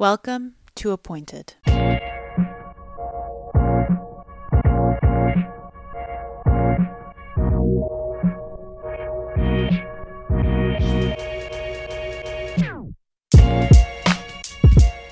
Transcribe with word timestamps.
Welcome 0.00 0.54
to 0.76 0.92
Appointed. 0.92 1.56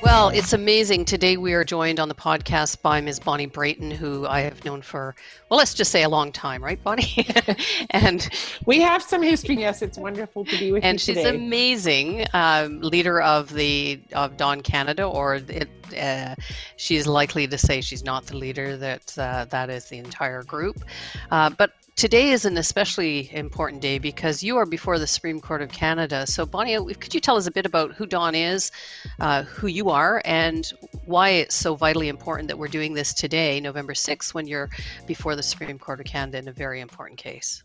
Well, 0.09 0.31
it's 0.31 0.55
amazing. 0.55 1.05
Today 1.05 1.37
we 1.37 1.53
are 1.53 1.65
joined 1.65 2.01
on 2.01 2.09
the 2.09 2.15
podcast 2.15 2.81
by 2.81 2.99
Ms. 2.99 3.21
Bonnie 3.21 3.45
Brayton, 3.45 3.91
who 3.91 4.27
I 4.27 4.41
have 4.41 4.65
known 4.65 4.81
for, 4.81 5.15
well, 5.51 5.59
let's 5.59 5.75
just 5.75 5.91
say 5.91 6.03
a 6.03 6.09
long 6.09 6.33
time, 6.33 6.65
right, 6.65 6.83
Bonnie? 6.83 7.29
and 7.91 8.27
we 8.65 8.81
have 8.81 9.03
some 9.03 9.21
history. 9.21 9.57
Yes, 9.57 9.83
it's 9.83 9.99
wonderful 9.99 10.47
to 10.47 10.59
be 10.59 10.73
with 10.73 10.83
and 10.83 11.07
you 11.07 11.13
And 11.13 11.19
she's 11.19 11.27
amazing, 11.27 12.27
um, 12.33 12.81
leader 12.81 13.21
of 13.21 13.53
the 13.53 14.01
of 14.15 14.39
Dawn 14.39 14.63
Canada, 14.63 15.05
or 15.05 15.43
it, 15.47 15.69
uh, 16.01 16.35
she's 16.77 17.07
likely 17.07 17.47
to 17.47 17.59
say 17.59 17.83
she's 17.83 18.03
not 18.03 18.25
the 18.25 18.37
leader. 18.39 18.79
That 18.79 19.19
uh, 19.19 19.45
that 19.51 19.69
is 19.69 19.91
the 19.91 19.99
entire 19.99 20.43
group. 20.43 20.83
Uh, 21.31 21.51
but 21.51 21.73
today 21.99 22.31
is 22.31 22.45
an 22.45 22.57
especially 22.59 23.29
important 23.35 23.83
day 23.83 23.99
because 23.99 24.41
you 24.41 24.57
are 24.57 24.65
before 24.65 25.01
the 25.01 25.07
Supreme 25.07 25.41
Court 25.41 25.63
of 25.63 25.73
Canada. 25.73 26.25
So, 26.29 26.47
Bonnie, 26.47 26.77
could 26.95 27.13
you 27.13 27.21
tell 27.21 27.37
us 27.37 27.49
a 27.49 27.51
bit 27.51 27.67
about 27.67 27.93
who 27.93 28.07
Dawn 28.07 28.37
is, 28.37 28.71
uh, 29.19 29.43
who 29.43 29.67
you 29.67 29.91
are, 29.91 30.23
and 30.25 30.73
why 31.07 31.31
it's 31.31 31.57
so 31.57 31.75
vitally 31.75 32.07
important 32.07 32.47
that 32.49 32.57
we're 32.57 32.69
doing 32.69 32.95
this 32.95 33.13
today, 33.13 33.59
November 33.59 33.95
6th, 33.95 34.33
when 34.33 34.47
you're 34.47 34.71
before 35.09 35.35
the 35.35 35.43
Supreme 35.43 35.77
Court 35.77 35.99
of 35.99 36.07
Canada 36.07 36.39
in 36.39 36.47
a 36.47 36.53
very 36.53 36.81
important 36.81 37.19
case? 37.19 37.65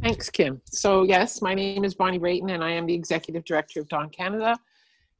Thanks, 0.00 0.30
Kim. 0.30 0.62
So, 0.64 1.02
yes, 1.02 1.42
my 1.42 1.52
name 1.52 1.84
is 1.84 1.94
Bonnie 1.94 2.18
Brayton, 2.18 2.48
and 2.48 2.64
I 2.64 2.70
am 2.70 2.86
the 2.86 2.94
Executive 2.94 3.44
Director 3.44 3.80
of 3.80 3.88
Dawn 3.90 4.08
Canada, 4.08 4.58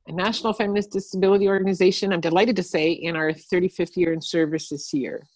a 0.09 0.13
national 0.13 0.55
feminist 0.55 0.91
disability 0.91 1.49
organization. 1.49 2.15
I'm 2.15 2.23
delighted 2.23 2.57
to 2.57 2.63
say 2.63 2.93
in 2.93 3.15
our 3.15 3.33
35th 3.33 3.95
year 3.99 4.15
in 4.15 4.23
service 4.23 4.71
this 4.71 4.95
year 4.95 5.29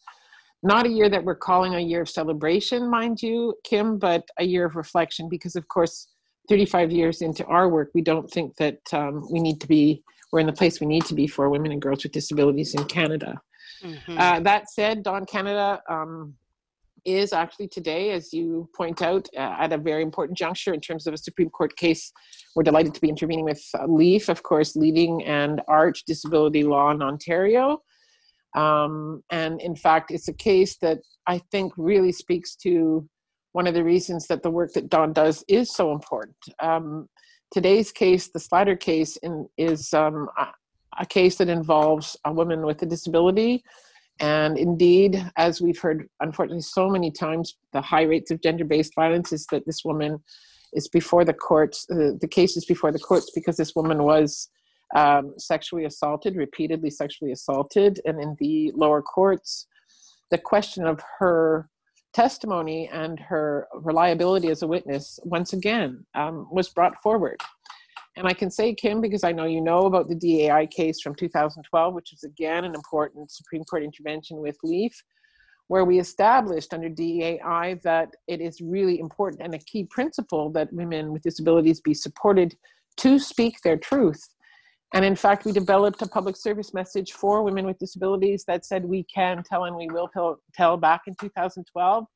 not 0.63 0.87
a 0.87 0.89
year 0.89 1.09
that 1.09 1.25
we're 1.25 1.37
calling 1.37 1.75
a 1.75 1.81
year 1.81 2.03
of 2.03 2.09
celebration, 2.09 2.91
mind 2.91 3.23
you, 3.23 3.55
Kim, 3.65 3.99
but 3.99 4.29
a 4.39 4.45
year 4.45 4.65
of 4.65 4.77
reflection 4.77 5.29
because, 5.29 5.55
of 5.57 5.69
course, 5.69 6.09
35 6.49 6.91
years 6.91 7.23
into 7.23 7.45
our 7.47 7.69
work, 7.69 7.91
we 7.95 8.03
don't 8.03 8.29
think 8.31 8.57
that 8.57 8.81
um, 8.93 9.27
we 9.31 9.39
need 9.39 9.61
to 9.61 9.69
be, 9.69 10.03
we're 10.33 10.41
in 10.41 10.47
the 10.47 10.53
place 10.53 10.81
we 10.81 10.87
need 10.87 11.05
to 11.05 11.15
be 11.15 11.27
for 11.27 11.49
women 11.49 11.73
and 11.73 11.83
girls 11.83 12.03
with 12.03 12.13
disabilities 12.13 12.75
in 12.75 12.85
Canada. 12.85 13.41
Mm-hmm. 13.83 14.19
Uh, 14.19 14.41
that 14.41 14.69
said, 14.71 15.03
Dawn 15.03 15.27
Canada 15.27 15.81
um, 15.89 16.35
is 17.05 17.33
actually 17.33 17.69
today, 17.69 18.11
as 18.11 18.33
you 18.33 18.69
point 18.77 19.03
out, 19.03 19.29
uh, 19.37 19.57
at 19.61 19.73
a 19.73 19.79
very 19.79 20.03
important 20.03 20.37
juncture 20.37 20.75
in 20.75 20.81
terms 20.81 21.07
of 21.07 21.15
a 21.15 21.19
Supreme 21.19 21.51
Court 21.51 21.77
case. 21.77 22.13
We're 22.57 22.65
delighted 22.65 22.95
to 22.95 23.01
be 23.01 23.09
intervening 23.09 23.45
with 23.45 23.63
uh, 23.75 23.87
LEAF, 23.87 24.29
of 24.29 24.43
course, 24.43 24.75
leading 24.75 25.23
and 25.25 25.61
ARCH 25.69 26.05
disability 26.05 26.65
law 26.65 26.91
in 26.91 27.03
Ontario. 27.03 27.83
Um, 28.57 29.23
and 29.31 29.61
in 29.61 29.77
fact, 29.77 30.11
it's 30.11 30.29
a 30.29 30.33
case 30.33 30.77
that 30.79 30.99
I 31.27 31.39
think 31.51 31.73
really 31.77 32.13
speaks 32.13 32.57
to 32.57 33.09
one 33.53 33.67
of 33.67 33.75
the 33.75 33.85
reasons 33.85 34.27
that 34.27 34.43
the 34.43 34.51
work 34.51 34.73
that 34.75 34.89
Dawn 34.89 35.13
does 35.13 35.45
is 35.49 35.75
so 35.75 35.93
important. 35.93 36.37
Um, 36.61 37.09
today's 37.53 37.93
case, 37.93 38.29
the 38.29 38.41
Slatter 38.41 38.77
case, 38.77 39.17
in, 39.19 39.49
is 39.57 39.93
um, 39.95 40.29
a, 40.39 40.47
a 41.01 41.07
case 41.07 41.37
that 41.37 41.49
involves 41.49 42.17
a 42.25 42.33
woman 42.33 42.65
with 42.65 42.83
a 42.83 42.87
disability. 42.87 43.63
And 44.21 44.59
indeed, 44.59 45.31
as 45.37 45.61
we've 45.61 45.79
heard, 45.79 46.09
unfortunately, 46.21 46.63
so 46.63 46.89
many 46.89 47.11
times, 47.11 47.57
the 47.73 47.81
high 47.81 48.03
rates 48.03 48.31
of 48.31 48.43
gender 48.43 48.65
based 48.65 48.95
violence 48.95 49.33
is 49.33 49.47
that 49.53 49.65
this 49.65 49.85
woman 49.85 50.19
is 50.73 50.89
before 50.89 51.25
the 51.25 51.35
courts, 51.35 51.87
uh, 51.91 52.13
the 52.21 52.29
case 52.29 52.57
is 52.57 52.65
before 52.65 52.93
the 52.93 52.99
courts 52.99 53.31
because 53.35 53.57
this 53.57 53.75
woman 53.75 54.03
was 54.03 54.49
um, 54.97 55.35
sexually 55.39 55.85
assaulted, 55.85 56.37
repeatedly 56.37 56.91
sexually 56.91 57.33
assaulted, 57.33 58.01
and 58.05 58.21
in 58.21 58.37
the 58.39 58.73
lower 58.75 59.03
courts, 59.03 59.67
the 60.31 60.39
question 60.39 60.87
of 60.87 61.01
her 61.19 61.69
testimony 62.15 62.89
and 62.93 63.21
her 63.21 63.69
reliability 63.75 64.49
as 64.49 64.63
a 64.63 64.67
witness 64.67 65.21
once 65.25 65.53
again 65.53 66.05
um, 66.15 66.49
was 66.51 66.69
brought 66.69 67.01
forward. 67.03 67.37
And 68.17 68.27
I 68.27 68.33
can 68.33 68.51
say, 68.51 68.75
Kim, 68.75 69.01
because 69.01 69.23
I 69.23 69.31
know 69.31 69.45
you 69.45 69.61
know 69.61 69.87
about 69.87 70.09
the 70.09 70.17
DAI 70.17 70.67
case 70.67 71.01
from 71.01 71.15
2012, 71.15 71.95
which 71.95 72.11
was 72.11 72.25
again 72.25 72.65
an 72.65 72.75
important 72.75 73.31
Supreme 73.31 73.63
Court 73.65 73.85
intervention 73.85 74.39
with 74.39 74.57
LEAF, 74.65 74.93
where 75.69 75.85
we 75.85 76.01
established 76.01 76.75
under 76.75 76.89
DAI 76.89 77.79
that 77.85 78.09
it 78.27 78.41
is 78.41 78.61
really 78.61 78.99
important 78.99 79.43
and 79.43 79.55
a 79.55 79.59
key 79.59 79.85
principle 79.85 80.51
that 80.51 80.73
women 80.73 81.13
with 81.13 81.23
disabilities 81.23 81.81
be 81.81 81.95
supported 81.95 82.57
to 82.97 83.19
speak 83.19 83.61
their 83.61 83.77
truth 83.77 84.29
and 84.95 85.05
in 85.05 85.17
fact, 85.17 85.45
we 85.45 85.53
developed 85.53 86.01
a 86.01 86.07
public 86.07 86.37
service 86.37 86.73
message 86.73 87.13
for 87.13 87.43
women 87.43 87.67
with 87.67 87.79
disabilities 87.79 88.45
that 88.47 88.65
said 88.65 88.85
we 88.85 89.03
can 89.05 89.43
tell 89.43 89.65
and 89.65 89.77
we 89.77 89.89
will 89.89 90.09
tell, 90.09 90.41
tell 90.55 90.77
back 90.79 91.03
in 91.07 91.15
2012. 91.21 92.07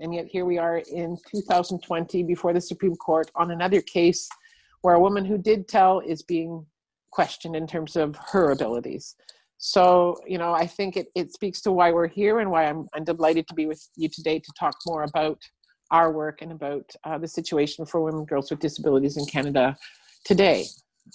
And 0.00 0.14
yet 0.14 0.26
here 0.26 0.44
we 0.44 0.58
are 0.58 0.78
in 0.78 1.16
2020 1.30 2.24
before 2.24 2.52
the 2.52 2.60
Supreme 2.60 2.96
Court 2.96 3.30
on 3.36 3.52
another 3.52 3.80
case 3.80 4.28
where 4.82 4.94
a 4.94 5.00
woman 5.00 5.24
who 5.24 5.38
did 5.38 5.68
tell 5.68 6.00
is 6.00 6.22
being 6.22 6.66
questioned 7.10 7.54
in 7.54 7.66
terms 7.66 7.94
of 7.94 8.16
her 8.32 8.50
abilities. 8.50 9.14
So, 9.58 10.16
you 10.26 10.38
know, 10.38 10.52
I 10.52 10.66
think 10.66 10.96
it, 10.96 11.08
it 11.14 11.32
speaks 11.32 11.60
to 11.62 11.72
why 11.72 11.92
we're 11.92 12.06
here 12.08 12.40
and 12.40 12.50
why 12.50 12.66
I'm, 12.66 12.86
I'm 12.94 13.04
delighted 13.04 13.46
to 13.48 13.54
be 13.54 13.66
with 13.66 13.88
you 13.96 14.08
today 14.08 14.38
to 14.38 14.52
talk 14.58 14.74
more 14.86 15.04
about 15.04 15.38
our 15.90 16.12
work 16.12 16.42
and 16.42 16.52
about 16.52 16.90
uh, 17.04 17.18
the 17.18 17.26
situation 17.26 17.86
for 17.86 18.00
women 18.00 18.20
and 18.20 18.28
girls 18.28 18.50
with 18.50 18.60
disabilities 18.60 19.16
in 19.16 19.24
Canada 19.26 19.76
today 20.24 20.66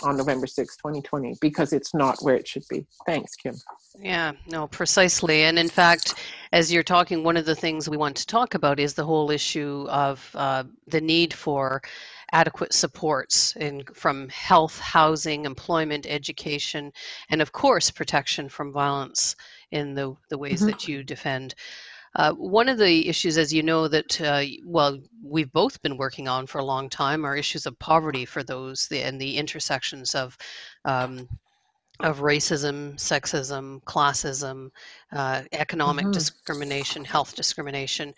on 0.02 0.18
November 0.18 0.48
6, 0.48 0.78
2020, 0.78 1.36
because 1.42 1.74
it's 1.74 1.94
not 1.94 2.18
where 2.22 2.36
it 2.36 2.48
should 2.48 2.64
be. 2.70 2.86
Thanks, 3.06 3.36
Kim. 3.36 3.56
Yeah, 4.00 4.31
no, 4.48 4.68
precisely. 4.68 5.44
And 5.44 5.59
in 5.59 5.70
fact, 5.70 6.16
as 6.52 6.74
you're 6.74 6.84
talking, 6.84 7.24
one 7.24 7.38
of 7.38 7.46
the 7.46 7.56
things 7.56 7.90
we 7.90 7.98
want 7.98 8.16
to 8.18 8.28
talk 8.28 8.56
about 8.56 8.80
is 8.80 8.94
the 8.94 9.06
whole 9.06 9.30
issue 9.30 9.86
of 9.90 10.30
uh, 10.34 10.64
the 10.88 11.02
need 11.02 11.34
for 11.34 11.81
adequate 12.31 12.74
supports 12.74 13.56
in 13.58 13.84
from 13.94 14.28
health, 14.30 14.80
housing, 14.80 15.46
employment, 15.46 16.08
education, 16.10 16.92
and 17.30 17.42
of 17.42 17.52
course 17.52 17.92
protection 17.92 18.50
from 18.50 18.74
violence 18.74 19.36
in 19.72 19.94
the, 19.94 20.16
the 20.30 20.38
ways 20.38 20.60
mm-hmm. 20.60 20.72
that 20.72 20.88
you 20.88 21.04
defend. 21.04 21.54
Uh, 22.16 22.34
one 22.34 22.69
of 22.69 22.78
the 22.78 23.07
issues, 23.07 23.38
as 23.38 23.53
you 23.53 23.63
know, 23.63 23.88
that 23.88 24.22
uh, 24.22 24.44
well, 24.66 25.00
we've 25.24 25.51
both 25.51 25.81
been 25.81 25.97
working 25.97 26.28
on 26.28 26.46
for 26.46 26.59
a 26.59 26.66
long 26.66 26.90
time 26.90 27.25
are 27.25 27.35
issues 27.35 27.66
of 27.66 27.78
poverty 27.79 28.25
for 28.25 28.44
those 28.44 28.88
the, 28.88 29.01
and 29.01 29.19
the 29.19 29.38
intersections 29.38 30.13
of 30.13 30.38
um, 30.85 31.28
of 32.00 32.19
racism, 32.19 32.96
sexism, 32.96 33.81
classism, 33.84 34.72
uh, 35.12 35.44
economic 35.51 36.06
mm-hmm. 36.06 36.12
discrimination, 36.12 37.06
health 37.06 37.35
discrimination. 37.35 38.13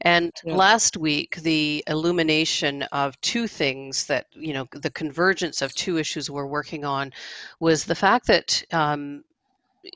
And 0.00 0.32
yeah. 0.44 0.54
last 0.54 0.96
week, 0.96 1.36
the 1.36 1.82
illumination 1.86 2.82
of 2.84 3.20
two 3.20 3.48
things 3.48 4.06
that, 4.06 4.26
you 4.32 4.52
know, 4.54 4.68
the 4.72 4.90
convergence 4.90 5.60
of 5.60 5.74
two 5.74 5.98
issues 5.98 6.30
we're 6.30 6.46
working 6.46 6.84
on 6.84 7.12
was 7.58 7.84
the 7.84 7.94
fact 7.94 8.26
that 8.28 8.62
um, 8.72 9.24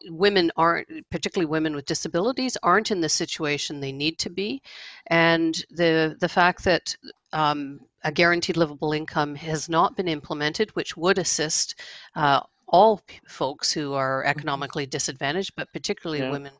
women 0.08 0.50
aren't, 0.56 0.88
particularly 1.10 1.50
women 1.50 1.74
with 1.74 1.86
disabilities, 1.86 2.56
aren't 2.62 2.90
in 2.90 3.00
the 3.00 3.08
situation 3.08 3.80
they 3.80 3.92
need 3.92 4.18
to 4.18 4.30
be, 4.30 4.62
and 5.06 5.64
the 5.70 6.16
the 6.20 6.28
fact 6.28 6.64
that 6.64 6.96
um, 7.32 7.80
a 8.04 8.12
guaranteed 8.12 8.56
livable 8.56 8.92
income 8.92 9.34
has 9.34 9.68
not 9.68 9.96
been 9.96 10.08
implemented, 10.08 10.74
which 10.76 10.96
would 10.96 11.18
assist 11.18 11.74
uh, 12.16 12.40
all 12.66 13.00
folks 13.26 13.72
who 13.72 13.94
are 13.94 14.20
mm-hmm. 14.20 14.30
economically 14.30 14.86
disadvantaged, 14.86 15.52
but 15.56 15.72
particularly 15.72 16.20
yeah. 16.22 16.30
women 16.30 16.52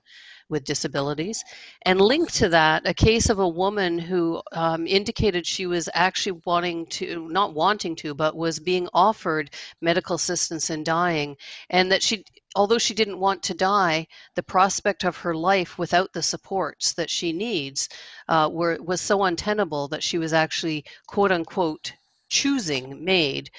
with 0.50 0.65
disabilities. 0.65 1.44
And 1.83 2.00
linked 2.00 2.34
to 2.34 2.50
that, 2.50 2.87
a 2.87 2.93
case 2.93 3.31
of 3.31 3.38
a 3.38 3.49
woman 3.49 3.99
who 3.99 4.43
um, 4.53 4.87
indicated 4.87 5.47
she 5.47 5.66
was 5.66 5.88
actually 5.94 6.41
wanting 6.44 6.87
to, 6.87 7.28
not 7.28 7.55
wanting 7.55 7.97
to, 7.97 8.15
but 8.15 8.37
was 8.37 8.59
being 8.59 8.89
offered 8.93 9.50
medical 9.81 10.16
assistance 10.16 10.69
in 10.69 10.84
dying, 10.84 11.37
and 11.71 11.92
that 11.92 12.03
she, 12.03 12.25
although 12.54 12.78
she 12.78 12.95
didn't 12.95 13.21
want 13.21 13.45
to 13.45 13.54
die, 13.54 14.07
the 14.34 14.42
prospect 14.42 15.04
of 15.04 15.16
her 15.19 15.34
life 15.34 15.78
without 15.78 16.13
the 16.13 16.22
supports 16.22 16.95
that 16.95 17.09
she 17.09 17.33
needs 17.33 17.89
uh, 18.28 18.48
were, 18.53 18.77
was 18.83 19.01
so 19.01 19.22
untenable 19.25 19.89
that 19.89 20.03
she 20.03 20.19
was 20.19 20.33
actually, 20.33 20.84
quote 21.07 21.33
unquote, 21.33 21.92
choosing 22.30 23.04
MAID 23.04 23.50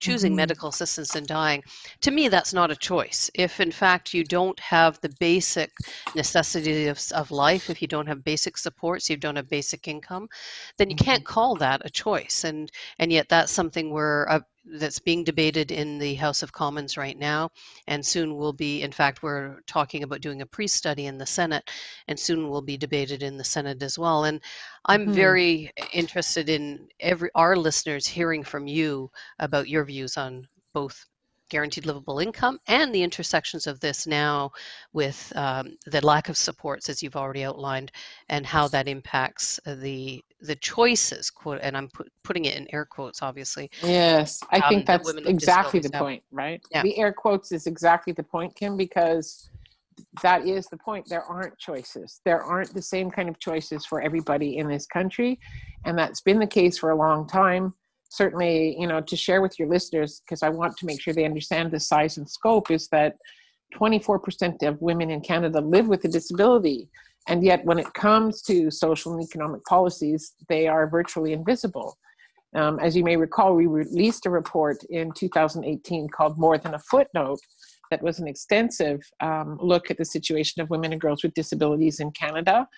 choosing 0.00 0.30
mm-hmm. 0.30 0.36
medical 0.36 0.68
assistance 0.68 1.16
in 1.16 1.26
dying, 1.26 1.62
to 2.00 2.10
me, 2.10 2.28
that's 2.28 2.52
not 2.52 2.70
a 2.70 2.76
choice. 2.76 3.30
If 3.34 3.60
in 3.60 3.72
fact 3.72 4.14
you 4.14 4.24
don't 4.24 4.58
have 4.60 5.00
the 5.00 5.14
basic 5.20 5.72
necessities 6.14 6.88
of, 6.88 7.18
of 7.18 7.30
life, 7.30 7.70
if 7.70 7.82
you 7.82 7.88
don't 7.88 8.06
have 8.06 8.24
basic 8.24 8.56
supports, 8.56 9.10
you 9.10 9.16
don't 9.16 9.36
have 9.36 9.48
basic 9.48 9.88
income, 9.88 10.28
then 10.78 10.90
you 10.90 10.96
can't 10.96 11.24
mm-hmm. 11.24 11.32
call 11.32 11.56
that 11.56 11.82
a 11.84 11.90
choice. 11.90 12.44
And 12.44 12.70
and 12.98 13.12
yet 13.12 13.28
that's 13.28 13.52
something 13.52 13.90
where 13.92 14.30
uh, 14.30 14.40
that's 14.64 14.98
being 14.98 15.24
debated 15.24 15.70
in 15.70 15.98
the 15.98 16.14
House 16.14 16.42
of 16.42 16.52
Commons 16.52 16.96
right 16.96 17.18
now, 17.18 17.50
and 17.86 18.04
soon 18.04 18.36
will 18.36 18.52
be. 18.52 18.82
In 18.82 18.92
fact, 18.92 19.22
we're 19.22 19.60
talking 19.66 20.02
about 20.02 20.20
doing 20.20 20.42
a 20.42 20.46
pre-study 20.46 21.06
in 21.06 21.18
the 21.18 21.26
Senate, 21.26 21.70
and 22.08 22.18
soon 22.18 22.48
will 22.48 22.62
be 22.62 22.76
debated 22.76 23.22
in 23.22 23.36
the 23.36 23.44
Senate 23.44 23.82
as 23.82 23.98
well. 23.98 24.24
And 24.24 24.40
I'm 24.86 25.02
mm-hmm. 25.02 25.12
very 25.12 25.72
interested 25.92 26.48
in 26.48 26.88
every 27.00 27.30
our 27.34 27.56
listeners 27.56 28.06
hearing 28.06 28.42
from 28.42 28.66
you 28.66 29.10
about 29.38 29.68
your 29.68 29.84
views 29.84 30.16
on 30.16 30.48
both 30.72 31.06
guaranteed 31.54 31.86
livable 31.86 32.18
income 32.18 32.58
and 32.66 32.92
the 32.92 33.04
intersections 33.04 33.68
of 33.68 33.78
this 33.78 34.08
now 34.08 34.50
with 34.92 35.32
um, 35.36 35.76
the 35.86 36.04
lack 36.04 36.28
of 36.28 36.36
supports, 36.36 36.88
as 36.88 37.00
you've 37.00 37.14
already 37.14 37.44
outlined, 37.44 37.92
and 38.28 38.44
how 38.44 38.66
that 38.66 38.88
impacts 38.88 39.60
the 39.64 40.20
the 40.40 40.56
choices. 40.56 41.30
Quote, 41.30 41.60
and 41.62 41.76
I'm 41.76 41.88
put, 41.88 42.08
putting 42.24 42.46
it 42.46 42.56
in 42.56 42.66
air 42.74 42.84
quotes, 42.84 43.22
obviously. 43.22 43.70
Yes, 43.84 44.40
I 44.50 44.58
um, 44.58 44.68
think 44.68 44.84
that's 44.84 45.08
exactly 45.26 45.78
the 45.78 45.90
point, 45.90 46.24
right? 46.32 46.60
Yeah. 46.72 46.82
The 46.82 46.98
air 46.98 47.12
quotes 47.12 47.52
is 47.52 47.68
exactly 47.68 48.12
the 48.12 48.24
point, 48.24 48.56
Kim, 48.56 48.76
because 48.76 49.48
that 50.22 50.48
is 50.48 50.66
the 50.66 50.76
point. 50.76 51.08
There 51.08 51.22
aren't 51.22 51.56
choices. 51.56 52.20
There 52.24 52.42
aren't 52.42 52.74
the 52.74 52.82
same 52.82 53.12
kind 53.12 53.28
of 53.28 53.38
choices 53.38 53.86
for 53.86 54.02
everybody 54.02 54.58
in 54.58 54.66
this 54.66 54.86
country, 54.86 55.38
and 55.84 55.96
that's 55.96 56.20
been 56.20 56.40
the 56.40 56.48
case 56.48 56.76
for 56.78 56.90
a 56.90 56.96
long 56.96 57.28
time 57.28 57.74
certainly, 58.14 58.78
you 58.78 58.86
know, 58.86 59.00
to 59.00 59.16
share 59.16 59.42
with 59.42 59.58
your 59.58 59.68
listeners, 59.68 60.22
because 60.24 60.42
I 60.42 60.48
want 60.48 60.76
to 60.78 60.86
make 60.86 61.00
sure 61.00 61.12
they 61.12 61.24
understand 61.24 61.70
the 61.70 61.80
size 61.80 62.16
and 62.16 62.28
scope, 62.28 62.70
is 62.70 62.88
that 62.88 63.16
24% 63.74 64.62
of 64.66 64.80
women 64.80 65.10
in 65.10 65.20
Canada 65.20 65.60
live 65.60 65.88
with 65.88 66.04
a 66.04 66.08
disability. 66.08 66.88
And 67.26 67.42
yet, 67.42 67.64
when 67.64 67.78
it 67.78 67.92
comes 67.94 68.42
to 68.42 68.70
social 68.70 69.14
and 69.14 69.22
economic 69.22 69.64
policies, 69.64 70.34
they 70.48 70.68
are 70.68 70.88
virtually 70.88 71.32
invisible. 71.32 71.98
Um, 72.54 72.78
as 72.78 72.96
you 72.96 73.02
may 73.02 73.16
recall, 73.16 73.54
we 73.54 73.66
released 73.66 74.26
a 74.26 74.30
report 74.30 74.84
in 74.90 75.10
2018 75.12 76.08
called 76.08 76.38
More 76.38 76.56
Than 76.56 76.74
a 76.74 76.78
Footnote 76.78 77.40
that 77.90 78.02
was 78.02 78.20
an 78.20 78.28
extensive 78.28 79.00
um, 79.20 79.58
look 79.60 79.90
at 79.90 79.98
the 79.98 80.04
situation 80.04 80.62
of 80.62 80.70
women 80.70 80.92
and 80.92 81.00
girls 81.00 81.22
with 81.22 81.34
disabilities 81.34 82.00
in 82.00 82.12
Canada 82.12 82.68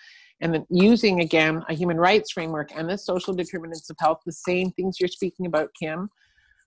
and 0.41 0.53
then 0.53 0.65
using 0.69 1.21
again 1.21 1.63
a 1.69 1.73
human 1.73 1.97
rights 1.97 2.31
framework 2.31 2.71
and 2.75 2.89
the 2.89 2.97
social 2.97 3.33
determinants 3.33 3.89
of 3.89 3.97
health, 3.99 4.21
the 4.25 4.31
same 4.31 4.71
things 4.71 4.99
you're 4.99 5.07
speaking 5.07 5.45
about, 5.45 5.69
Kim. 5.79 6.09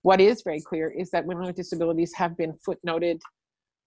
What 0.03 0.21
is 0.21 0.43
very 0.43 0.61
clear 0.61 0.89
is 0.91 1.11
that 1.11 1.27
women 1.27 1.47
with 1.47 1.57
disabilities 1.57 2.13
have 2.17 2.37
been 2.37 2.55
footnoted 2.67 3.21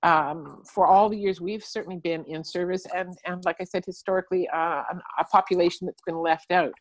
um, 0.04 0.64
for 0.74 0.86
all 0.86 1.10
the 1.10 1.18
years 1.18 1.40
we've 1.40 1.64
certainly 1.64 1.98
been 1.98 2.24
in 2.26 2.44
service, 2.44 2.86
and 2.94 3.18
and 3.26 3.44
like 3.46 3.56
I 3.62 3.64
said, 3.64 3.84
historically, 3.86 4.48
uh, 4.50 4.84
a 5.18 5.24
population 5.32 5.88
that's 5.88 6.04
been 6.06 6.18
left 6.18 6.52
out. 6.52 6.74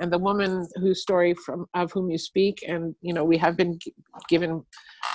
And 0.00 0.12
the 0.12 0.18
woman 0.18 0.66
whose 0.74 1.00
story 1.00 1.34
from 1.34 1.66
of 1.74 1.92
whom 1.92 2.10
you 2.10 2.18
speak, 2.18 2.64
and 2.66 2.94
you 3.00 3.12
know, 3.12 3.24
we 3.24 3.38
have 3.38 3.56
been 3.56 3.78
g- 3.78 3.94
given 4.28 4.64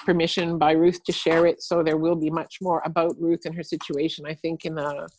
permission 0.06 0.58
by 0.58 0.72
Ruth 0.72 1.04
to 1.04 1.12
share 1.12 1.46
it, 1.46 1.62
so 1.62 1.84
there 1.84 1.98
will 1.98 2.16
be 2.16 2.30
much 2.30 2.60
more 2.62 2.82
about 2.86 3.16
Ruth 3.20 3.42
and 3.44 3.54
her 3.56 3.64
situation. 3.64 4.26
I 4.26 4.36
think 4.36 4.64
in 4.64 4.76
the 4.76 5.10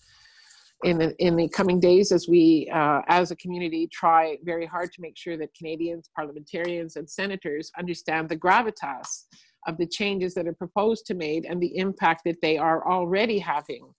in 0.84 0.98
the 0.98 1.14
in 1.24 1.36
the 1.36 1.48
coming 1.48 1.78
days 1.78 2.10
as 2.10 2.26
we 2.28 2.70
uh, 2.72 3.02
as 3.08 3.30
a 3.30 3.36
community 3.36 3.86
try 3.92 4.38
very 4.44 4.66
hard 4.66 4.92
to 4.92 5.02
make 5.02 5.16
sure 5.16 5.36
that 5.36 5.54
Canadians, 5.54 6.10
parliamentarians, 6.16 6.96
and 6.96 7.08
senators 7.08 7.70
understand 7.78 8.28
the 8.28 8.36
gravitas 8.36 9.24
of 9.66 9.76
the 9.76 9.86
changes 9.86 10.32
that 10.34 10.46
are 10.46 10.54
proposed 10.54 11.04
to 11.06 11.14
made 11.14 11.44
and 11.44 11.60
the 11.60 11.76
impact 11.76 12.22
that 12.24 12.40
they 12.40 12.56
are 12.56 12.88
already 12.88 13.38
having 13.38 13.92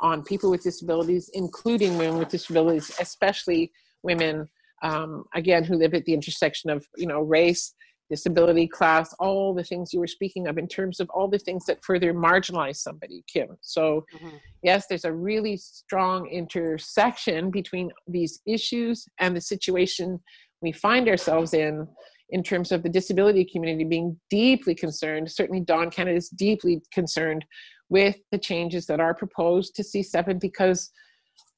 on 0.00 0.24
people 0.24 0.50
with 0.50 0.62
disabilities, 0.62 1.30
including 1.34 1.96
women 1.96 2.18
with 2.18 2.28
disabilities, 2.28 2.90
especially 2.98 3.70
women 4.02 4.48
um, 4.82 5.24
again 5.34 5.62
who 5.62 5.76
live 5.76 5.94
at 5.94 6.04
the 6.04 6.14
intersection 6.14 6.68
of 6.68 6.86
you 6.96 7.06
know 7.06 7.20
race 7.20 7.74
disability 8.10 8.66
class 8.66 9.14
all 9.18 9.54
the 9.54 9.64
things 9.64 9.92
you 9.92 10.00
were 10.00 10.06
speaking 10.06 10.46
of 10.46 10.58
in 10.58 10.68
terms 10.68 11.00
of 11.00 11.08
all 11.10 11.28
the 11.28 11.38
things 11.38 11.64
that 11.64 11.82
further 11.82 12.12
marginalize 12.12 12.76
somebody 12.76 13.24
kim 13.32 13.48
so 13.60 14.04
mm-hmm. 14.14 14.36
yes 14.62 14.86
there's 14.88 15.04
a 15.04 15.12
really 15.12 15.56
strong 15.56 16.26
intersection 16.28 17.50
between 17.50 17.90
these 18.06 18.40
issues 18.46 19.06
and 19.20 19.34
the 19.34 19.40
situation 19.40 20.20
we 20.60 20.72
find 20.72 21.08
ourselves 21.08 21.54
in 21.54 21.86
in 22.30 22.42
terms 22.42 22.72
of 22.72 22.82
the 22.82 22.88
disability 22.88 23.44
community 23.44 23.84
being 23.84 24.18
deeply 24.28 24.74
concerned 24.74 25.30
certainly 25.30 25.60
dawn 25.60 25.90
canada 25.90 26.16
is 26.16 26.28
deeply 26.28 26.82
concerned 26.92 27.44
with 27.88 28.16
the 28.32 28.38
changes 28.38 28.86
that 28.86 29.00
are 29.00 29.14
proposed 29.14 29.74
to 29.74 29.82
c7 29.82 30.38
because 30.40 30.90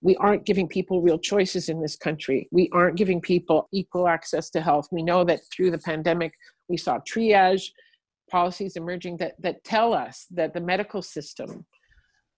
we 0.03 0.17
aren't 0.17 0.45
giving 0.45 0.69
people 0.69 1.01
real 1.03 1.19
choices 1.19 1.69
in 1.69 1.81
this 1.81 1.97
country. 1.97 2.49
We 2.53 2.69
aren't 2.73 2.97
giving 2.97 3.21
people 3.21 3.69
equal 3.73 4.09
access 4.09 4.51
to 4.51 4.61
health. 4.61 4.89
We 4.93 5.03
know 5.03 5.25
that 5.25 5.41
through 5.53 5.71
the 5.71 5.79
pandemic, 5.79 6.33
we 6.69 6.77
saw 6.77 6.99
triage 6.99 7.71
policies 8.31 8.77
emerging 8.77 9.17
that, 9.19 9.35
that 9.41 9.65
tell 9.65 9.95
us 9.95 10.27
that 10.33 10.53
the 10.53 10.61
medical 10.61 11.01
system, 11.01 11.65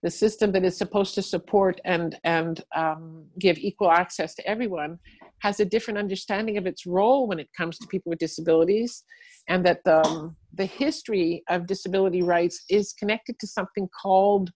the 0.02 0.10
system 0.10 0.52
that 0.52 0.64
is 0.64 0.76
supposed 0.76 1.14
to 1.16 1.22
support 1.22 1.80
and, 1.84 2.16
and 2.24 2.62
um, 2.76 3.26
give 3.40 3.58
equal 3.58 3.90
access 3.90 4.34
to 4.36 4.46
everyone, 4.46 4.98
has 5.40 5.60
a 5.60 5.64
different 5.64 5.98
understanding 5.98 6.58
of 6.58 6.66
its 6.66 6.86
role 6.86 7.26
when 7.26 7.38
it 7.38 7.48
comes 7.56 7.78
to 7.78 7.86
people 7.88 8.10
with 8.10 8.18
disabilities, 8.18 9.02
and 9.48 9.64
that 9.64 9.82
the, 9.84 10.32
the 10.54 10.66
history 10.66 11.42
of 11.48 11.66
disability 11.66 12.22
rights 12.22 12.64
is 12.68 12.92
connected 12.92 13.38
to 13.40 13.46
something 13.46 13.88
called 14.00 14.50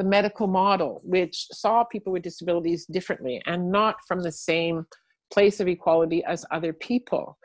the 0.00 0.08
medical 0.08 0.46
model, 0.46 1.02
which 1.04 1.46
saw 1.52 1.84
people 1.84 2.10
with 2.10 2.22
disabilities 2.22 2.86
differently 2.86 3.42
and 3.44 3.70
not 3.70 3.96
from 4.08 4.22
the 4.22 4.32
same 4.32 4.86
place 5.30 5.60
of 5.60 5.68
equality 5.68 6.24
as 6.24 6.46
other 6.50 6.72
people. 6.72 7.36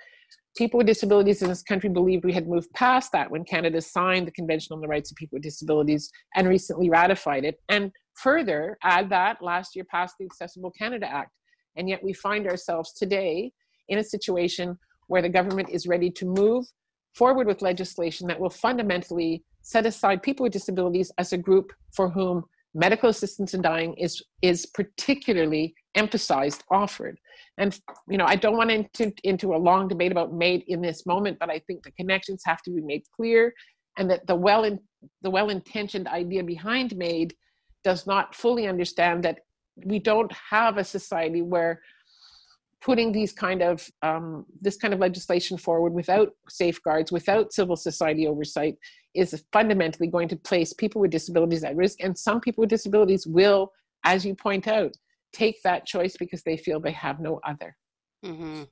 People 0.55 0.77
with 0.77 0.87
disabilities 0.87 1.41
in 1.41 1.49
this 1.49 1.63
country 1.63 1.89
believed 1.89 2.23
we 2.23 2.31
had 2.31 2.47
moved 2.47 2.71
past 2.73 3.11
that 3.11 3.29
when 3.29 3.43
Canada 3.43 3.81
signed 3.81 4.25
the 4.25 4.31
Convention 4.31 4.73
on 4.73 4.79
the 4.79 4.87
Rights 4.87 5.11
of 5.11 5.17
People 5.17 5.35
with 5.35 5.43
Disabilities 5.43 6.09
and 6.35 6.47
recently 6.47 6.89
ratified 6.89 7.43
it. 7.43 7.59
And 7.67 7.91
further, 8.13 8.77
add 8.83 9.09
that 9.09 9.41
last 9.41 9.75
year 9.75 9.83
passed 9.91 10.15
the 10.17 10.23
Accessible 10.23 10.71
Canada 10.71 11.11
Act. 11.11 11.31
And 11.75 11.89
yet 11.89 12.01
we 12.01 12.13
find 12.13 12.47
ourselves 12.47 12.93
today 12.93 13.51
in 13.89 13.99
a 13.99 14.03
situation 14.03 14.79
where 15.07 15.21
the 15.21 15.27
government 15.27 15.67
is 15.71 15.87
ready 15.87 16.09
to 16.11 16.25
move 16.25 16.65
forward 17.15 17.47
with 17.47 17.61
legislation 17.61 18.29
that 18.29 18.39
will 18.39 18.49
fundamentally 18.49 19.43
set 19.65 19.87
aside 19.87 20.21
people 20.21 20.43
with 20.43 20.53
disabilities 20.53 21.11
as 21.17 21.33
a 21.33 21.37
group 21.37 21.73
for 21.91 22.07
whom 22.07 22.45
medical 22.75 23.09
assistance 23.09 23.53
in 23.53 23.61
dying 23.61 23.95
is 23.95 24.21
is 24.41 24.65
particularly 24.67 25.73
emphasized 25.95 26.63
offered. 26.69 27.19
And 27.57 27.77
you 28.07 28.17
know 28.17 28.25
i 28.25 28.35
don't 28.35 28.57
want 28.57 28.69
to 28.69 28.75
into, 28.75 29.11
into 29.23 29.55
a 29.55 29.63
long 29.69 29.87
debate 29.87 30.11
about 30.11 30.33
MAID 30.33 30.63
in 30.67 30.81
this 30.81 31.05
moment 31.05 31.39
but 31.39 31.49
i 31.49 31.59
think 31.65 31.83
the 31.83 31.91
connections 31.91 32.41
have 32.45 32.61
to 32.63 32.71
be 32.71 32.81
MAID 32.81 33.03
clear 33.15 33.53
and 33.97 34.09
that 34.11 34.27
the 34.27 34.35
well 34.35 34.63
in, 34.65 34.79
the 35.21 35.31
well 35.31 35.49
intentioned 35.49 36.07
idea 36.07 36.43
behind 36.43 36.95
made 36.97 37.33
does 37.83 38.05
not 38.05 38.35
fully 38.35 38.67
understand 38.67 39.23
that 39.23 39.39
we 39.85 39.99
don't 39.99 40.33
have 40.51 40.77
a 40.77 40.83
society 40.83 41.41
where 41.41 41.81
putting 42.85 43.11
these 43.11 43.33
kind 43.33 43.63
of 43.63 43.89
um, 44.03 44.45
this 44.61 44.77
kind 44.77 44.93
of 44.93 44.99
legislation 44.99 45.57
forward 45.57 45.91
without 45.91 46.29
safeguards, 46.47 47.11
without 47.11 47.51
civil 47.51 47.75
society 47.75 48.27
oversight, 48.27 48.75
is 49.15 49.43
fundamentally 49.51 50.07
going 50.07 50.27
to 50.27 50.35
place 50.35 50.71
people 50.71 51.01
with 51.01 51.09
disabilities 51.09 51.63
at 51.63 51.75
risk. 51.75 52.03
And 52.03 52.15
some 52.15 52.39
people 52.39 52.61
with 52.61 52.69
disabilities 52.69 53.25
will, 53.25 53.71
as 54.03 54.23
you 54.23 54.35
point 54.35 54.67
out, 54.67 54.91
take 55.33 55.63
that 55.63 55.87
choice 55.87 56.15
because 56.15 56.43
they 56.43 56.57
feel 56.57 56.79
they 56.79 56.91
have 56.91 57.19
no 57.19 57.39
other. 57.43 57.75
Mm-hmm. 58.23 58.63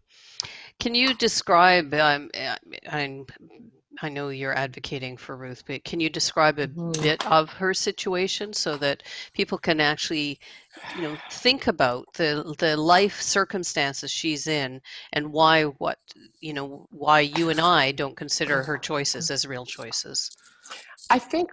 Can 0.80 0.94
you 0.94 1.16
describe? 1.16 1.92
Um, 1.96 2.30
I'm 2.88 3.26
I 4.02 4.10
know 4.10 4.30
you're 4.30 4.58
advocating 4.58 5.18
for 5.18 5.38
Ruth, 5.38 5.64
but 5.68 5.84
can 5.84 6.00
you 6.00 6.10
describe 6.10 6.60
a 6.60 6.68
mm-hmm. 6.68 7.02
bit 7.02 7.26
of 7.28 7.50
her 7.54 7.74
situation 7.74 8.54
so 8.54 8.78
that 8.78 9.04
people 9.34 9.58
can 9.58 9.80
actually, 9.80 10.40
you 10.96 11.04
know, 11.04 11.18
think 11.32 11.68
about 11.68 12.12
the 12.14 12.56
the 12.58 12.76
life 12.76 13.22
circumstances 13.22 14.12
she's 14.12 14.48
in 14.48 14.82
and 15.14 15.32
why 15.32 15.64
what 15.64 16.00
you 16.40 16.54
know 16.54 16.88
why 16.92 17.22
you 17.22 17.50
and 17.50 17.62
I 17.62 17.92
don't 17.92 18.16
consider 18.16 18.64
her 18.64 18.78
choices 18.78 19.30
as 19.30 19.46
real 19.46 19.66
choices. 19.66 20.32
I 21.10 21.20
think 21.20 21.50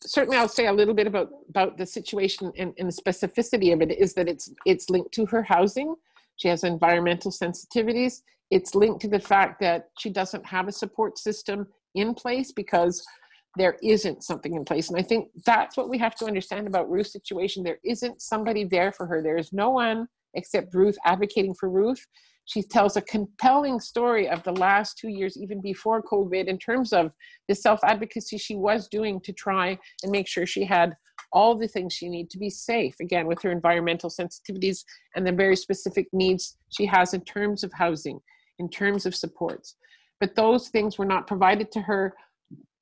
certainly 0.00 0.36
I'll 0.36 0.48
say 0.48 0.66
a 0.66 0.72
little 0.72 0.94
bit 0.94 1.06
about 1.06 1.30
about 1.48 1.76
the 1.76 1.86
situation 1.86 2.52
and, 2.56 2.74
and 2.78 2.88
the 2.88 3.02
specificity 3.02 3.72
of 3.72 3.82
it 3.82 3.96
is 3.96 4.14
that 4.14 4.28
it's 4.28 4.50
it's 4.64 4.90
linked 4.90 5.12
to 5.12 5.26
her 5.26 5.42
housing. 5.42 5.94
She 6.36 6.48
has 6.48 6.64
environmental 6.64 7.30
sensitivities 7.30 8.20
it's 8.50 8.74
linked 8.74 9.00
to 9.00 9.08
the 9.08 9.18
fact 9.18 9.60
that 9.60 9.88
she 9.98 10.10
doesn't 10.10 10.46
have 10.46 10.68
a 10.68 10.72
support 10.72 11.18
system 11.18 11.66
in 11.94 12.14
place 12.14 12.52
because 12.52 13.04
there 13.56 13.76
isn't 13.82 14.22
something 14.22 14.54
in 14.54 14.64
place. 14.64 14.88
And 14.88 14.98
I 14.98 15.02
think 15.02 15.28
that's 15.46 15.76
what 15.76 15.88
we 15.88 15.98
have 15.98 16.14
to 16.16 16.26
understand 16.26 16.66
about 16.66 16.90
Ruth's 16.90 17.12
situation. 17.12 17.64
There 17.64 17.78
isn't 17.84 18.20
somebody 18.20 18.64
there 18.64 18.92
for 18.92 19.06
her. 19.06 19.22
There 19.22 19.38
is 19.38 19.52
no 19.52 19.70
one 19.70 20.06
except 20.34 20.74
Ruth 20.74 20.96
advocating 21.04 21.54
for 21.54 21.70
Ruth. 21.70 22.06
She 22.44 22.62
tells 22.62 22.96
a 22.96 23.00
compelling 23.00 23.80
story 23.80 24.28
of 24.28 24.42
the 24.44 24.52
last 24.52 24.98
two 24.98 25.08
years, 25.08 25.36
even 25.36 25.60
before 25.60 26.02
COVID, 26.02 26.46
in 26.46 26.58
terms 26.58 26.92
of 26.92 27.10
the 27.48 27.54
self 27.54 27.80
advocacy 27.82 28.38
she 28.38 28.54
was 28.54 28.86
doing 28.88 29.20
to 29.22 29.32
try 29.32 29.76
and 30.02 30.12
make 30.12 30.28
sure 30.28 30.46
she 30.46 30.64
had 30.64 30.94
all 31.36 31.54
the 31.54 31.68
things 31.68 31.92
she 31.92 32.08
needs 32.08 32.30
to 32.32 32.38
be 32.38 32.48
safe, 32.48 32.94
again, 32.98 33.26
with 33.26 33.42
her 33.42 33.52
environmental 33.52 34.08
sensitivities 34.08 34.78
and 35.14 35.26
the 35.26 35.30
very 35.30 35.54
specific 35.54 36.06
needs 36.14 36.56
she 36.70 36.86
has 36.86 37.12
in 37.12 37.20
terms 37.20 37.62
of 37.62 37.70
housing 37.74 38.18
in 38.58 38.70
terms 38.70 39.04
of 39.04 39.14
supports. 39.14 39.76
But 40.18 40.34
those 40.34 40.68
things 40.68 40.96
were 40.96 41.04
not 41.04 41.26
provided 41.26 41.70
to 41.72 41.82
her 41.82 42.14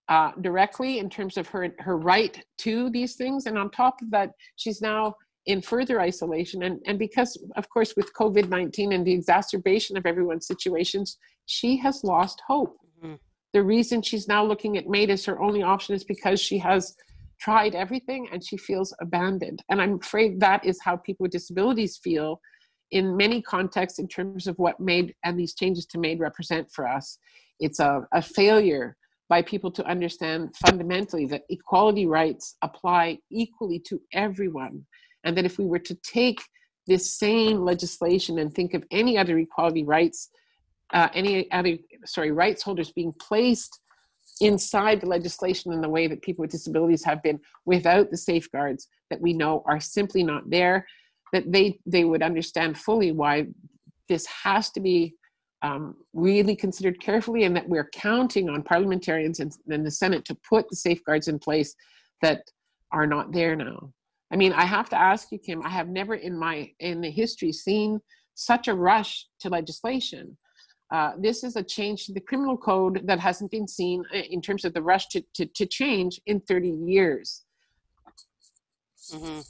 uh, 0.08 0.30
directly 0.40 1.00
in 1.00 1.10
terms 1.10 1.36
of 1.36 1.48
her 1.48 1.74
her 1.80 1.96
right 1.96 2.44
to 2.58 2.90
these 2.90 3.16
things. 3.16 3.46
And 3.46 3.58
on 3.58 3.70
top 3.70 4.00
of 4.02 4.10
that, 4.12 4.30
she's 4.54 4.80
now 4.80 5.16
in 5.46 5.60
further 5.60 6.00
isolation. 6.00 6.62
And, 6.62 6.80
and 6.86 6.96
because, 6.96 7.36
of 7.56 7.68
course, 7.68 7.94
with 7.96 8.14
COVID 8.14 8.48
19 8.48 8.92
and 8.92 9.04
the 9.04 9.12
exacerbation 9.12 9.96
of 9.96 10.06
everyone's 10.06 10.46
situations, 10.46 11.18
she 11.46 11.76
has 11.78 12.04
lost 12.04 12.40
hope. 12.46 12.76
Mm-hmm. 13.02 13.16
the 13.52 13.62
reason 13.62 14.00
she's 14.00 14.28
now 14.28 14.42
looking 14.44 14.78
at 14.78 14.86
MAID 14.86 15.10
as 15.10 15.24
her 15.24 15.42
only 15.42 15.62
option 15.62 15.94
is 15.96 16.04
because 16.04 16.40
she 16.40 16.58
has 16.58 16.94
tried 17.44 17.74
everything 17.74 18.26
and 18.32 18.42
she 18.42 18.56
feels 18.56 18.94
abandoned. 19.02 19.62
And 19.68 19.80
I'm 19.82 19.96
afraid 19.96 20.40
that 20.40 20.64
is 20.64 20.80
how 20.82 20.96
people 20.96 21.24
with 21.24 21.32
disabilities 21.32 21.98
feel 22.02 22.40
in 22.90 23.16
many 23.18 23.42
contexts 23.42 23.98
in 23.98 24.08
terms 24.08 24.46
of 24.46 24.58
what 24.58 24.80
MAID 24.80 25.14
and 25.24 25.38
these 25.38 25.54
changes 25.54 25.84
to 25.86 25.98
MAID 25.98 26.20
represent 26.20 26.72
for 26.72 26.88
us. 26.88 27.18
It's 27.60 27.80
a, 27.80 28.06
a 28.12 28.22
failure 28.22 28.96
by 29.28 29.42
people 29.42 29.70
to 29.72 29.84
understand 29.84 30.54
fundamentally 30.56 31.26
that 31.26 31.42
equality 31.50 32.06
rights 32.06 32.56
apply 32.62 33.18
equally 33.30 33.78
to 33.88 34.00
everyone. 34.14 34.86
And 35.24 35.36
that 35.36 35.44
if 35.44 35.58
we 35.58 35.66
were 35.66 35.84
to 35.90 35.94
take 35.96 36.40
this 36.86 37.12
same 37.12 37.62
legislation 37.62 38.38
and 38.38 38.54
think 38.54 38.72
of 38.72 38.84
any 38.90 39.18
other 39.18 39.38
equality 39.38 39.84
rights, 39.84 40.30
uh, 40.94 41.08
any 41.12 41.50
other, 41.50 41.76
sorry, 42.06 42.30
rights 42.30 42.62
holders 42.62 42.90
being 42.92 43.12
placed 43.20 43.80
inside 44.40 45.00
the 45.00 45.06
legislation 45.06 45.72
in 45.72 45.80
the 45.80 45.88
way 45.88 46.06
that 46.06 46.22
people 46.22 46.42
with 46.42 46.50
disabilities 46.50 47.04
have 47.04 47.22
been 47.22 47.38
without 47.64 48.10
the 48.10 48.16
safeguards 48.16 48.88
that 49.10 49.20
we 49.20 49.32
know 49.32 49.62
are 49.66 49.80
simply 49.80 50.22
not 50.22 50.48
there, 50.50 50.86
that 51.32 51.50
they, 51.50 51.78
they 51.86 52.04
would 52.04 52.22
understand 52.22 52.76
fully 52.76 53.12
why 53.12 53.46
this 54.08 54.26
has 54.26 54.70
to 54.70 54.80
be 54.80 55.14
um, 55.62 55.96
really 56.12 56.54
considered 56.54 57.00
carefully 57.00 57.44
and 57.44 57.56
that 57.56 57.68
we're 57.68 57.88
counting 57.90 58.50
on 58.50 58.62
parliamentarians 58.62 59.40
and, 59.40 59.56
and 59.68 59.86
the 59.86 59.90
Senate 59.90 60.24
to 60.26 60.36
put 60.48 60.68
the 60.68 60.76
safeguards 60.76 61.28
in 61.28 61.38
place 61.38 61.74
that 62.20 62.42
are 62.92 63.06
not 63.06 63.32
there 63.32 63.56
now. 63.56 63.92
I 64.30 64.36
mean, 64.36 64.52
I 64.52 64.64
have 64.64 64.88
to 64.90 65.00
ask 65.00 65.32
you, 65.32 65.38
Kim, 65.38 65.64
I 65.64 65.70
have 65.70 65.88
never 65.88 66.16
in 66.16 66.36
my 66.36 66.70
in 66.80 67.00
the 67.00 67.10
history 67.10 67.52
seen 67.52 68.00
such 68.34 68.68
a 68.68 68.74
rush 68.74 69.26
to 69.40 69.48
legislation. 69.48 70.36
Uh, 70.94 71.12
this 71.18 71.42
is 71.42 71.56
a 71.56 71.62
change 71.62 72.06
to 72.06 72.12
the 72.12 72.20
criminal 72.20 72.56
code 72.56 73.00
that 73.04 73.18
hasn't 73.18 73.50
been 73.50 73.66
seen 73.66 74.04
uh, 74.14 74.18
in 74.18 74.40
terms 74.40 74.64
of 74.64 74.72
the 74.74 74.80
rush 74.80 75.08
to, 75.08 75.20
to, 75.34 75.44
to 75.44 75.66
change 75.66 76.20
in 76.26 76.38
30 76.38 76.68
years. 76.68 77.42
Mm-hmm. 79.12 79.40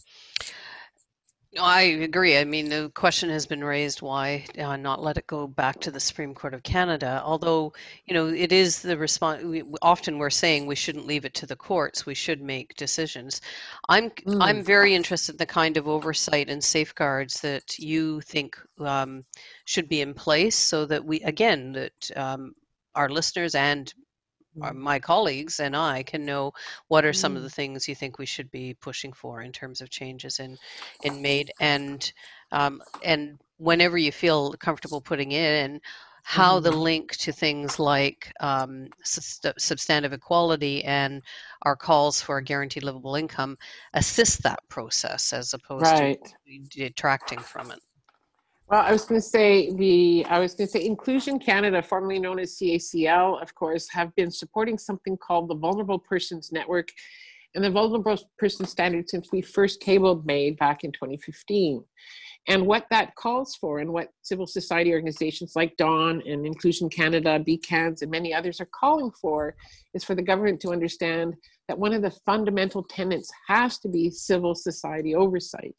I 1.61 1.83
agree. 1.83 2.37
I 2.37 2.45
mean, 2.45 2.69
the 2.69 2.91
question 2.95 3.31
has 3.31 3.47
been 3.47 3.63
raised 3.63 4.03
why 4.03 4.45
uh, 4.59 4.77
not 4.77 5.03
let 5.03 5.19
it 5.19 5.27
go 5.27 5.47
back 5.47 5.81
to 5.81 5.91
the 5.91 6.01
Supreme 6.01 6.35
Court 6.35 6.55
of 6.55 6.63
Canada. 6.63 7.23
Although, 7.25 7.73
you 8.07 8.15
know, 8.15 8.29
it 8.29 8.53
is 8.53 8.83
the 8.83 8.97
response. 8.99 9.45
We, 9.45 9.63
often 9.81 10.19
we're 10.19 10.31
saying 10.31 10.67
we 10.67 10.75
shouldn't 10.75 11.07
leave 11.07 11.25
it 11.25 11.35
to 11.35 11.47
the 11.47 11.57
courts. 11.57 12.07
We 12.07 12.15
should 12.15 12.43
make 12.43 12.77
decisions. 12.77 13.41
I'm 13.89 14.11
mm. 14.11 14.39
I'm 14.41 14.65
very 14.65 14.95
interested 14.95 15.35
in 15.35 15.39
the 15.39 15.47
kind 15.47 15.77
of 15.77 15.87
oversight 15.87 16.49
and 16.49 16.63
safeguards 16.63 17.41
that 17.43 17.79
you 17.79 18.21
think 18.23 18.59
um, 18.81 19.25
should 19.65 19.89
be 19.89 20.01
in 20.01 20.15
place, 20.15 20.57
so 20.57 20.87
that 20.87 21.05
we 21.05 21.21
again 21.21 21.73
that 21.73 22.11
um, 22.17 22.55
our 22.95 23.09
listeners 23.09 23.55
and. 23.55 23.93
My 24.55 24.99
colleagues 24.99 25.61
and 25.61 25.77
I 25.77 26.03
can 26.03 26.25
know 26.25 26.53
what 26.89 27.05
are 27.05 27.13
some 27.13 27.37
of 27.37 27.43
the 27.43 27.49
mm. 27.49 27.55
things 27.55 27.89
you 27.89 27.95
think 27.95 28.19
we 28.19 28.27
should 28.27 28.51
be 28.51 28.75
pushing 28.75 29.13
for 29.13 29.43
in 29.43 29.53
terms 29.53 29.81
of 29.81 29.91
changes 29.91 30.39
in 30.39 30.57
in 31.03 31.23
MAID 31.23 31.51
and 31.61 32.13
um, 32.53 32.83
and 33.03 33.39
whenever 33.59 33.99
you 33.99 34.13
feel 34.13 34.53
comfortable 34.55 35.01
putting 35.01 35.33
in 35.33 35.81
how 36.25 36.55
mm-hmm. 36.55 36.65
the 36.65 36.71
link 36.73 37.17
to 37.17 37.33
things 37.33 37.79
like 37.79 38.33
um, 38.41 38.89
substantive 39.03 40.15
equality 40.15 40.83
and 40.85 41.23
our 41.63 41.77
calls 41.77 42.21
for 42.21 42.39
a 42.39 42.43
guaranteed 42.43 42.83
livable 42.83 43.15
income 43.15 43.59
assist 43.93 44.43
that 44.43 44.59
process 44.69 45.35
as 45.35 45.53
opposed 45.53 45.85
right. 45.85 46.19
to 46.47 46.59
detracting 46.71 47.39
from 47.39 47.71
it. 47.71 47.79
Well, 48.69 48.81
I 48.81 48.93
was 48.93 49.05
going 49.05 49.21
to 49.21 49.27
say 49.27 49.73
the 49.75 50.25
I 50.27 50.39
was 50.39 50.55
going 50.55 50.67
to 50.67 50.73
say 50.73 50.87
Inclusion 50.87 51.39
Canada, 51.39 51.83
formerly 51.83 52.19
known 52.19 52.39
as 52.39 52.57
CACL, 52.57 53.43
of 53.43 53.55
course, 53.55 53.89
have 53.91 54.15
been 54.15 54.31
supporting 54.31 54.79
something 54.79 55.19
called 55.19 55.49
the 55.49 55.55
Vulnerable 55.55 55.99
Persons 55.99 56.51
Network, 56.51 56.89
and 57.55 57.63
the 57.63 57.71
Vulnerable 57.71 58.19
Persons 58.39 58.71
Standard 58.71 59.11
since 59.11 59.31
we 59.31 59.43
first 59.43 59.81
cabled 59.81 60.25
MAID 60.25 60.59
back 60.59 60.83
in 60.83 60.93
2015. 60.93 61.85
And 62.49 62.67
what 62.67 62.87
that 62.91 63.15
calls 63.17 63.55
for, 63.55 63.81
and 63.81 63.93
what 63.93 64.09
civil 64.23 64.47
society 64.47 64.93
organizations 64.93 65.53
like 65.55 65.77
Dawn 65.77 66.23
and 66.27 66.47
Inclusion 66.47 66.89
Canada, 66.89 67.39
BCANDS, 67.47 68.01
and 68.01 68.11
many 68.11 68.33
others 68.33 68.61
are 68.61 68.69
calling 68.75 69.11
for, 69.11 69.57
is 69.93 70.05
for 70.05 70.15
the 70.15 70.23
government 70.23 70.61
to 70.61 70.73
understand 70.73 71.35
that 71.69 71.79
one 71.79 71.93
of 71.93 72.03
the 72.03 72.11
fundamental 72.27 72.83
tenets 72.83 73.31
has 73.47 73.79
to 73.81 73.89
be 73.89 74.11
civil 74.11 74.55
society 74.55 75.15
oversight. 75.15 75.75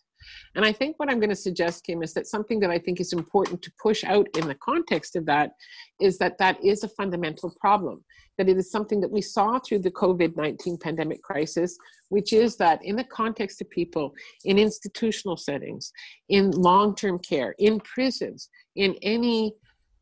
And 0.56 0.66
I 0.66 0.72
think 0.72 0.98
what 0.98 1.10
I'm 1.10 1.20
going 1.20 1.30
to 1.30 1.36
suggest, 1.36 1.84
Kim, 1.84 2.02
is 2.04 2.14
that 2.14 2.28
something 2.28 2.60
that 2.62 2.70
I 2.70 2.80
think 2.80 3.00
is 3.00 3.14
important 3.14 3.62
to 3.62 3.72
push 3.82 4.04
out 4.04 4.28
in 4.38 4.48
the 4.48 4.56
context 4.56 5.16
of 5.16 5.26
that 5.26 5.52
is 6.00 6.18
that 6.20 6.38
that 6.38 6.64
is 6.64 6.84
a 6.84 6.90
fundamental 6.90 7.54
problem. 7.60 8.04
That 8.38 8.50
it 8.50 8.58
is 8.58 8.70
something 8.72 9.00
that 9.02 9.12
we 9.12 9.22
saw 9.22 9.60
through 9.60 9.80
the 9.80 9.92
COVID 9.92 10.36
19 10.36 10.78
pandemic 10.78 11.22
crisis, 11.24 11.78
which 12.10 12.34
is 12.34 12.58
that 12.58 12.84
in 12.84 12.96
the 12.96 13.06
context 13.06 13.62
of 13.62 13.70
people 13.70 14.14
in 14.44 14.60
institutional 14.60 15.38
settings, 15.38 15.92
in 16.30 16.52
long 16.52 16.96
term 16.96 17.20
care, 17.20 17.56
in 17.60 17.80
prisons, 17.80 18.50
in 18.76 18.96
any 19.02 19.54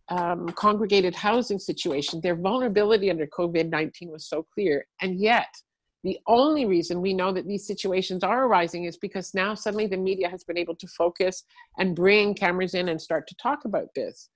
um, 0.09 0.47
congregated 0.49 1.15
housing 1.15 1.59
situation, 1.59 2.21
their 2.21 2.35
vulnerability 2.35 3.09
under 3.09 3.27
COVID 3.27 3.69
19 3.69 4.11
was 4.11 4.27
so 4.27 4.45
clear. 4.53 4.85
And 5.01 5.19
yet, 5.19 5.47
the 6.03 6.19
only 6.27 6.65
reason 6.65 7.01
we 7.01 7.13
know 7.13 7.31
that 7.31 7.47
these 7.47 7.65
situations 7.65 8.23
are 8.23 8.45
arising 8.45 8.83
is 8.83 8.97
because 8.97 9.33
now 9.33 9.55
suddenly 9.55 9.87
the 9.87 9.97
media 9.97 10.29
has 10.29 10.43
been 10.43 10.57
able 10.57 10.75
to 10.75 10.87
focus 10.87 11.43
and 11.77 11.95
bring 11.95 12.33
cameras 12.33 12.73
in 12.73 12.89
and 12.89 13.01
start 13.01 13.25
to 13.27 13.35
talk 13.35 13.63
about 13.65 13.87
this. 13.95 14.29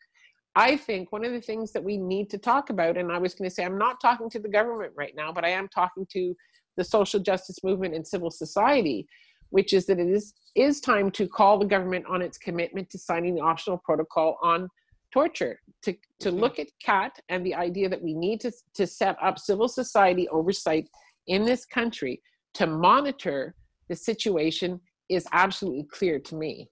I 0.56 0.78
think 0.78 1.12
one 1.12 1.26
of 1.26 1.34
the 1.34 1.42
things 1.42 1.72
that 1.74 1.84
we 1.84 1.98
need 1.98 2.30
to 2.32 2.38
talk 2.38 2.70
about, 2.70 2.98
and 2.98 3.12
I 3.12 3.18
was 3.18 3.36
going 3.36 3.50
to 3.50 3.54
say, 3.54 3.66
I'm 3.66 3.78
not 3.78 4.02
talking 4.02 4.30
to 4.32 4.40
the 4.40 4.50
government 4.50 4.94
right 4.96 5.14
now, 5.16 5.32
but 5.32 5.46
I 5.46 5.50
am 5.50 5.68
talking 5.68 6.08
to 6.14 6.34
the 6.78 6.84
social 6.84 7.20
justice 7.20 7.58
movement 7.64 7.94
and 7.94 8.08
civil 8.08 8.32
society, 8.32 9.06
which 9.50 9.74
is 9.74 9.86
that 9.88 10.00
it 10.00 10.08
is, 10.08 10.34
is 10.56 10.80
time 10.80 11.12
to 11.12 11.28
call 11.28 11.60
the 11.60 11.66
government 11.66 12.06
on 12.10 12.22
its 12.22 12.38
commitment 12.38 12.90
to 12.92 12.98
signing 12.98 13.36
the 13.36 13.42
optional 13.42 13.80
protocol 13.84 14.40
on 14.42 14.70
torture, 15.14 15.60
to, 15.84 15.94
to 16.22 16.30
mm-hmm. 16.30 16.40
look 16.40 16.60
at 16.60 16.68
CAT 16.84 17.20
and 17.30 17.46
the 17.46 17.54
idea 17.54 17.90
that 17.90 18.02
we 18.02 18.14
need 18.14 18.42
to, 18.42 18.52
to 18.76 18.88
set 18.88 19.18
up 19.22 19.38
civil 19.38 19.68
society 19.68 20.28
oversight 20.30 20.90
in 21.28 21.44
this 21.44 21.66
country 21.66 22.22
to 22.56 22.68
monitor 22.68 23.56
the 23.90 23.96
situation 23.96 24.80
is 25.10 25.26
absolutely 25.32 25.84
clear 25.92 26.20
to 26.20 26.36
me. 26.36 26.70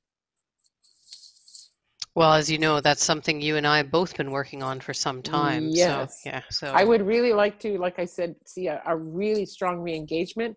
Well, 2.15 2.33
as 2.33 2.49
you 2.49 2.57
know, 2.57 2.79
that's 2.79 3.03
something 3.03 3.41
you 3.41 3.57
and 3.57 3.67
I 3.67 3.77
have 3.77 3.91
both 3.91 4.15
been 4.15 4.31
working 4.31 4.63
on 4.63 4.79
for 4.79 4.93
some 4.93 5.21
time. 5.21 5.67
Yes. 5.69 6.23
So, 6.23 6.29
yeah. 6.29 6.41
So 6.49 6.67
I 6.67 6.85
would 6.85 7.05
really 7.05 7.33
like 7.33 7.59
to, 7.59 7.77
like 7.77 7.99
I 7.99 8.05
said, 8.05 8.35
see 8.45 8.67
a, 8.67 8.81
a 8.87 8.95
really 8.95 9.45
strong 9.45 9.79
re-engagement 9.79 10.55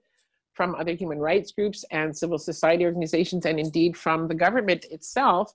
from 0.54 0.76
other 0.76 0.92
human 0.94 1.18
rights 1.18 1.50
groups 1.50 1.84
and 1.90 2.16
civil 2.16 2.38
society 2.38 2.84
organizations, 2.84 3.44
and 3.44 3.58
indeed 3.58 3.96
from 3.96 4.28
the 4.28 4.34
government 4.34 4.86
itself, 4.90 5.52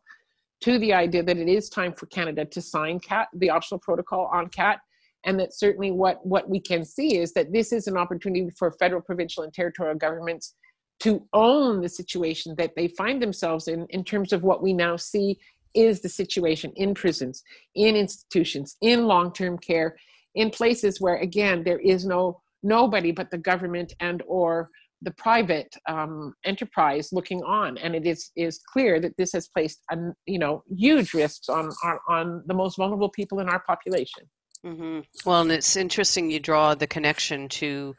to 0.62 0.77
the 0.77 0.93
idea 0.93 1.23
that 1.23 1.38
it 1.38 1.47
is 1.47 1.69
time 1.69 1.93
for 1.93 2.05
Canada 2.07 2.45
to 2.45 2.62
sign 2.62 3.00
CAT, 3.00 3.27
the 3.33 3.50
optional 3.50 3.79
protocol 3.79 4.29
on 4.33 4.50
CAT, 4.50 4.79
and 5.25 5.39
that 5.39 5.53
certainly 5.53 5.91
what 5.91 6.25
what 6.25 6.49
we 6.49 6.59
can 6.59 6.83
see 6.83 7.17
is 7.17 7.33
that 7.33 7.51
this 7.51 7.71
is 7.71 7.87
an 7.87 7.97
opportunity 7.97 8.49
for 8.57 8.71
federal 8.73 9.01
provincial 9.01 9.43
and 9.43 9.53
territorial 9.53 9.95
governments 9.95 10.55
to 10.99 11.25
own 11.33 11.81
the 11.81 11.89
situation 11.89 12.55
that 12.57 12.71
they 12.75 12.87
find 12.87 13.21
themselves 13.21 13.67
in 13.67 13.85
in 13.89 14.03
terms 14.03 14.33
of 14.33 14.43
what 14.43 14.61
we 14.61 14.73
now 14.73 14.95
see 14.95 15.37
is 15.73 16.01
the 16.01 16.09
situation 16.09 16.71
in 16.75 16.93
prisons 16.93 17.43
in 17.75 17.95
institutions 17.95 18.77
in 18.81 19.07
long-term 19.07 19.57
care 19.57 19.95
in 20.35 20.49
places 20.49 21.01
where 21.01 21.17
again 21.17 21.63
there 21.63 21.79
is 21.79 22.05
no 22.05 22.41
nobody 22.61 23.11
but 23.11 23.29
the 23.31 23.37
government 23.37 23.93
and 23.99 24.23
or 24.27 24.69
the 25.03 25.11
private 25.11 25.75
um, 25.87 26.33
enterprise 26.45 27.09
looking 27.11 27.43
on. 27.43 27.77
And 27.77 27.95
it 27.95 28.07
is 28.07 28.31
is 28.35 28.59
clear 28.71 28.99
that 29.01 29.15
this 29.17 29.33
has 29.33 29.49
placed 29.49 29.81
a, 29.91 29.97
you 30.25 30.39
know 30.39 30.63
huge 30.69 31.13
risks 31.13 31.49
on, 31.49 31.69
on 31.83 31.99
on 32.09 32.43
the 32.47 32.53
most 32.53 32.77
vulnerable 32.77 33.09
people 33.09 33.39
in 33.39 33.49
our 33.49 33.61
population 33.61 34.23
Mm-hmm. 34.65 35.01
Well, 35.25 35.41
and 35.41 35.51
it's 35.51 35.75
interesting 35.75 36.32
you 36.32 36.39
draw 36.39 36.74
the 36.74 36.88
connection 36.88 37.50
to 37.50 37.96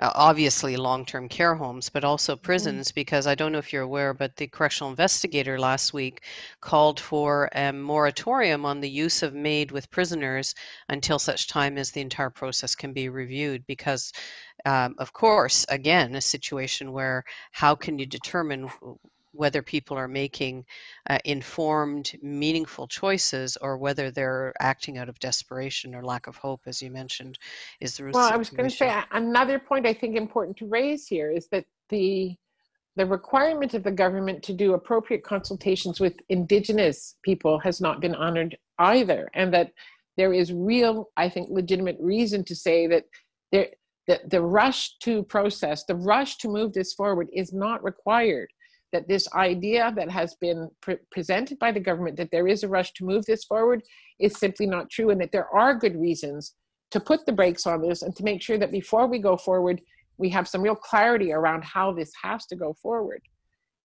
uh, 0.00 0.10
obviously 0.14 0.76
long 0.76 1.04
term 1.04 1.28
care 1.28 1.54
homes, 1.54 1.88
but 1.88 2.04
also 2.04 2.34
mm-hmm. 2.34 2.42
prisons, 2.42 2.88
mm-hmm. 2.88 2.94
because 2.94 3.26
I 3.26 3.34
don't 3.36 3.52
know 3.52 3.58
if 3.58 3.72
you're 3.72 3.82
aware, 3.82 4.12
but 4.12 4.34
the 4.36 4.48
correctional 4.48 4.90
investigator 4.90 5.58
last 5.58 5.92
week 5.92 6.22
called 6.60 6.98
for 6.98 7.48
a 7.54 7.72
moratorium 7.72 8.64
on 8.64 8.80
the 8.80 8.90
use 8.90 9.22
of 9.22 9.34
MAID 9.34 9.70
with 9.70 9.90
prisoners 9.90 10.54
until 10.88 11.18
such 11.18 11.48
time 11.48 11.78
as 11.78 11.92
the 11.92 12.00
entire 12.00 12.30
process 12.30 12.74
can 12.74 12.92
be 12.92 13.08
reviewed. 13.08 13.64
Because, 13.66 14.12
um, 14.64 14.96
of 14.98 15.12
course, 15.12 15.64
again, 15.68 16.16
a 16.16 16.20
situation 16.20 16.92
where 16.92 17.24
how 17.52 17.76
can 17.76 17.98
you 17.98 18.06
determine 18.06 18.68
whether 19.32 19.62
people 19.62 19.96
are 19.96 20.08
making 20.08 20.64
uh, 21.08 21.18
informed, 21.24 22.12
meaningful 22.22 22.86
choices 22.86 23.56
or 23.60 23.76
whether 23.76 24.10
they're 24.10 24.52
acting 24.60 24.98
out 24.98 25.08
of 25.08 25.18
desperation 25.18 25.94
or 25.94 26.04
lack 26.04 26.26
of 26.26 26.36
hope, 26.36 26.60
as 26.66 26.82
you 26.82 26.90
mentioned, 26.90 27.38
is 27.80 27.96
the 27.96 28.04
result. 28.04 28.24
Well, 28.24 28.32
I 28.32 28.36
was 28.36 28.50
going 28.50 28.68
to 28.68 28.74
say 28.74 28.94
another 29.12 29.58
point 29.58 29.86
I 29.86 29.94
think 29.94 30.16
important 30.16 30.56
to 30.58 30.66
raise 30.66 31.06
here 31.06 31.30
is 31.30 31.48
that 31.48 31.64
the 31.88 32.36
the 32.96 33.06
requirement 33.06 33.72
of 33.74 33.84
the 33.84 33.90
government 33.90 34.42
to 34.42 34.52
do 34.52 34.74
appropriate 34.74 35.22
consultations 35.22 36.00
with 36.00 36.14
indigenous 36.28 37.16
people 37.22 37.58
has 37.60 37.80
not 37.80 38.00
been 38.00 38.16
honored 38.16 38.58
either, 38.78 39.30
and 39.32 39.54
that 39.54 39.72
there 40.16 40.32
is 40.32 40.52
real, 40.52 41.08
I 41.16 41.28
think, 41.28 41.48
legitimate 41.50 41.96
reason 42.00 42.44
to 42.44 42.54
say 42.54 42.88
that 42.88 43.04
there, 43.52 43.68
the, 44.06 44.20
the 44.26 44.42
rush 44.42 44.98
to 44.98 45.22
process, 45.22 45.84
the 45.84 45.94
rush 45.94 46.36
to 46.38 46.48
move 46.48 46.72
this 46.72 46.92
forward 46.92 47.28
is 47.32 47.52
not 47.52 47.82
required. 47.84 48.50
That 48.92 49.08
this 49.08 49.28
idea 49.34 49.92
that 49.94 50.10
has 50.10 50.34
been 50.40 50.68
pre- 50.80 50.98
presented 51.12 51.58
by 51.58 51.70
the 51.72 51.80
government 51.80 52.16
that 52.16 52.30
there 52.32 52.48
is 52.48 52.64
a 52.64 52.68
rush 52.68 52.92
to 52.94 53.04
move 53.04 53.24
this 53.24 53.44
forward 53.44 53.82
is 54.18 54.38
simply 54.38 54.66
not 54.66 54.90
true, 54.90 55.10
and 55.10 55.20
that 55.20 55.32
there 55.32 55.48
are 55.54 55.74
good 55.74 55.94
reasons 56.00 56.54
to 56.90 57.00
put 57.00 57.24
the 57.24 57.32
brakes 57.32 57.66
on 57.66 57.82
this 57.82 58.02
and 58.02 58.16
to 58.16 58.24
make 58.24 58.42
sure 58.42 58.58
that 58.58 58.72
before 58.72 59.06
we 59.06 59.18
go 59.18 59.36
forward, 59.36 59.80
we 60.18 60.28
have 60.28 60.48
some 60.48 60.62
real 60.62 60.74
clarity 60.74 61.32
around 61.32 61.64
how 61.64 61.92
this 61.92 62.12
has 62.22 62.46
to 62.46 62.56
go 62.56 62.74
forward. 62.82 63.22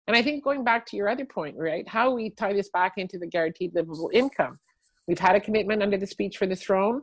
And 0.06 0.16
I 0.16 0.22
think 0.22 0.44
going 0.44 0.64
back 0.64 0.86
to 0.86 0.96
your 0.96 1.08
other 1.08 1.24
point, 1.24 1.56
right, 1.56 1.88
how 1.88 2.14
we 2.14 2.30
tie 2.30 2.52
this 2.52 2.70
back 2.70 2.94
into 2.96 3.18
the 3.18 3.26
guaranteed 3.26 3.74
livable 3.74 4.10
income. 4.12 4.58
We've 5.06 5.18
had 5.18 5.36
a 5.36 5.40
commitment 5.40 5.82
under 5.82 5.96
the 5.96 6.06
speech 6.06 6.36
for 6.36 6.46
the 6.46 6.56
throne 6.56 7.02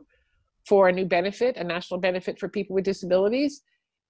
for 0.66 0.88
a 0.88 0.92
new 0.92 1.04
benefit, 1.04 1.56
a 1.56 1.64
national 1.64 2.00
benefit 2.00 2.38
for 2.38 2.48
people 2.48 2.74
with 2.74 2.84
disabilities. 2.84 3.62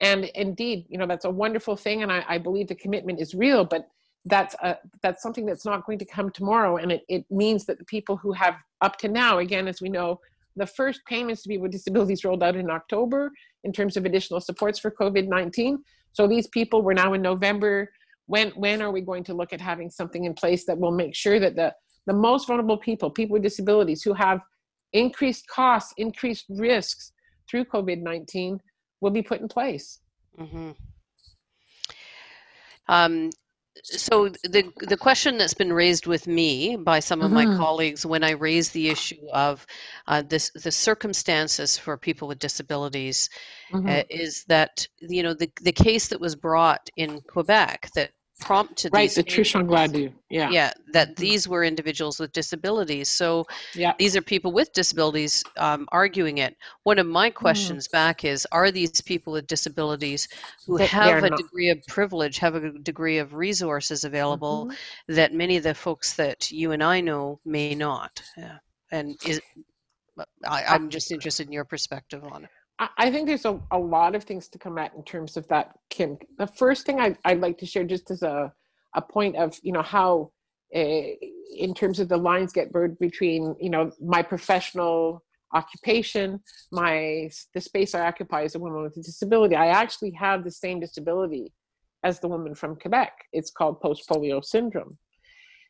And 0.02 0.24
indeed, 0.34 0.84
you 0.88 0.98
know, 0.98 1.06
that's 1.06 1.24
a 1.24 1.30
wonderful 1.30 1.76
thing. 1.76 2.02
And 2.02 2.12
I, 2.12 2.24
I 2.28 2.38
believe 2.38 2.66
the 2.66 2.74
commitment 2.74 3.20
is 3.20 3.34
real, 3.34 3.64
but 3.64 3.88
that's 4.24 4.54
a, 4.62 4.76
that's 5.02 5.22
something 5.22 5.46
that's 5.46 5.64
not 5.64 5.86
going 5.86 5.98
to 6.00 6.04
come 6.04 6.30
tomorrow. 6.30 6.76
And 6.76 6.92
it, 6.92 7.04
it 7.08 7.24
means 7.30 7.64
that 7.66 7.78
the 7.78 7.84
people 7.84 8.16
who 8.16 8.32
have 8.32 8.56
up 8.80 8.98
to 8.98 9.08
now, 9.08 9.38
again, 9.38 9.68
as 9.68 9.80
we 9.80 9.88
know, 9.88 10.20
the 10.56 10.66
first 10.66 11.00
payments 11.06 11.42
to 11.42 11.48
people 11.48 11.62
with 11.62 11.72
disabilities 11.72 12.24
rolled 12.24 12.42
out 12.42 12.56
in 12.56 12.68
October 12.68 13.30
in 13.64 13.72
terms 13.72 13.96
of 13.96 14.04
additional 14.04 14.40
supports 14.40 14.78
for 14.78 14.90
COVID-19. 14.90 15.78
So 16.12 16.26
these 16.26 16.48
people 16.48 16.82
were 16.82 16.94
now 16.94 17.14
in 17.14 17.22
November. 17.22 17.90
When 18.26 18.50
when 18.50 18.82
are 18.82 18.90
we 18.90 19.00
going 19.00 19.24
to 19.24 19.34
look 19.34 19.52
at 19.52 19.60
having 19.60 19.88
something 19.88 20.24
in 20.24 20.34
place 20.34 20.64
that 20.66 20.78
will 20.78 20.92
make 20.92 21.14
sure 21.14 21.40
that 21.40 21.56
the 21.56 21.74
the 22.06 22.12
most 22.12 22.48
vulnerable 22.48 22.76
people, 22.76 23.10
people 23.10 23.34
with 23.34 23.42
disabilities 23.42 24.02
who 24.02 24.12
have 24.12 24.40
increased 24.92 25.46
costs, 25.48 25.94
increased 25.96 26.46
risks 26.50 27.12
through 27.48 27.64
COVID 27.64 28.02
19 28.02 28.60
will 29.02 29.10
be 29.10 29.22
put 29.22 29.40
in 29.40 29.48
place. 29.48 29.98
Mm-hmm. 30.40 30.70
Um, 32.88 33.30
so 33.82 34.28
the 34.28 34.70
the 34.80 34.96
question 34.96 35.38
that's 35.38 35.54
been 35.54 35.72
raised 35.72 36.06
with 36.06 36.26
me 36.26 36.76
by 36.76 37.00
some 37.00 37.20
of 37.20 37.32
mm-hmm. 37.32 37.50
my 37.52 37.56
colleagues 37.56 38.06
when 38.06 38.22
I 38.22 38.32
raise 38.32 38.70
the 38.70 38.88
issue 38.88 39.26
of 39.32 39.66
uh, 40.06 40.22
this 40.22 40.50
the 40.50 40.70
circumstances 40.70 41.76
for 41.76 41.96
people 41.96 42.28
with 42.28 42.38
disabilities 42.38 43.28
mm-hmm. 43.72 43.88
uh, 43.88 44.02
is 44.08 44.44
that 44.44 44.86
you 45.00 45.22
know 45.22 45.34
the 45.34 45.50
the 45.62 45.72
case 45.72 46.08
that 46.08 46.20
was 46.20 46.36
brought 46.36 46.88
in 46.96 47.20
Quebec 47.22 47.90
that 47.94 48.10
prompted 48.40 48.92
right 48.92 49.10
the 49.10 49.22
Truchon 49.22 49.66
Gladue 49.66 50.12
yeah 50.30 50.50
yeah 50.50 50.72
that 50.92 51.16
these 51.16 51.46
were 51.46 51.62
individuals 51.64 52.18
with 52.18 52.32
disabilities 52.32 53.08
so 53.08 53.46
yeah 53.74 53.94
these 53.98 54.16
are 54.16 54.22
people 54.22 54.52
with 54.52 54.72
disabilities 54.72 55.44
um, 55.58 55.86
arguing 55.92 56.38
it 56.38 56.56
one 56.82 56.98
of 56.98 57.06
my 57.06 57.28
mm-hmm. 57.28 57.38
questions 57.38 57.86
mm. 57.86 57.92
back 57.92 58.24
is 58.24 58.46
are 58.50 58.70
these 58.70 59.00
people 59.02 59.32
with 59.34 59.46
disabilities 59.46 60.28
who 60.66 60.78
that 60.78 60.88
have 60.88 61.22
a 61.22 61.30
not. 61.30 61.38
degree 61.38 61.70
of 61.70 61.78
privilege 61.86 62.38
have 62.38 62.54
a 62.54 62.70
degree 62.80 63.18
of 63.18 63.34
resources 63.34 64.04
available 64.04 64.66
mm-hmm. 64.66 65.14
that 65.14 65.32
many 65.32 65.56
of 65.56 65.62
the 65.62 65.74
folks 65.74 66.14
that 66.14 66.50
you 66.50 66.72
and 66.72 66.82
I 66.82 67.00
know 67.00 67.38
may 67.44 67.74
not 67.74 68.22
yeah. 68.36 68.58
and 68.90 69.16
is 69.26 69.40
I, 70.44 70.64
I'm 70.64 70.90
just 70.90 71.10
interested 71.10 71.46
in 71.46 71.52
your 71.52 71.64
perspective 71.64 72.24
on 72.24 72.44
it 72.44 72.50
I 72.96 73.10
think 73.10 73.26
there's 73.26 73.44
a, 73.44 73.60
a 73.70 73.78
lot 73.78 74.14
of 74.14 74.24
things 74.24 74.48
to 74.48 74.58
come 74.58 74.78
at 74.78 74.94
in 74.94 75.04
terms 75.04 75.36
of 75.36 75.46
that, 75.48 75.72
Kim. 75.90 76.18
The 76.38 76.46
first 76.46 76.86
thing 76.86 77.00
I, 77.00 77.16
I'd 77.24 77.40
like 77.40 77.58
to 77.58 77.66
share 77.66 77.84
just 77.84 78.10
as 78.10 78.22
a, 78.22 78.52
a 78.94 79.02
point 79.02 79.36
of, 79.36 79.58
you 79.62 79.72
know, 79.72 79.82
how 79.82 80.32
uh, 80.74 80.78
in 81.56 81.74
terms 81.74 82.00
of 82.00 82.08
the 82.08 82.16
lines 82.16 82.52
get 82.52 82.72
blurred 82.72 82.98
between, 82.98 83.54
you 83.60 83.70
know, 83.70 83.92
my 84.00 84.22
professional 84.22 85.22
occupation, 85.54 86.40
my 86.70 87.30
the 87.54 87.60
space 87.60 87.94
I 87.94 88.06
occupy 88.06 88.42
as 88.44 88.54
a 88.54 88.58
woman 88.58 88.82
with 88.82 88.96
a 88.96 89.02
disability. 89.02 89.54
I 89.54 89.66
actually 89.66 90.12
have 90.12 90.44
the 90.44 90.50
same 90.50 90.80
disability 90.80 91.52
as 92.02 92.20
the 92.20 92.28
woman 92.28 92.54
from 92.54 92.76
Quebec. 92.76 93.12
It's 93.32 93.50
called 93.50 93.80
post-polio 93.80 94.42
syndrome. 94.44 94.96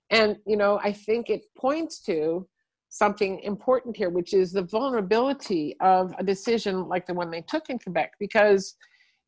And, 0.09 0.37
you 0.47 0.57
know, 0.57 0.79
I 0.83 0.93
think 0.93 1.31
it 1.31 1.43
points 1.57 2.01
to 2.03 2.47
something 2.93 3.41
important 3.41 3.97
here, 3.97 4.11
which 4.11 4.35
is 4.35 4.53
the 4.53 4.63
vulnerability 4.63 5.75
of 5.81 6.15
a 6.19 6.23
decision 6.23 6.89
like 6.89 7.07
the 7.07 7.15
one 7.15 7.31
they 7.31 7.41
took 7.41 7.71
in 7.71 7.79
Quebec, 7.79 8.13
because 8.21 8.77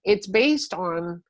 it's 0.04 0.26
based 0.26 0.74
on 0.74 1.22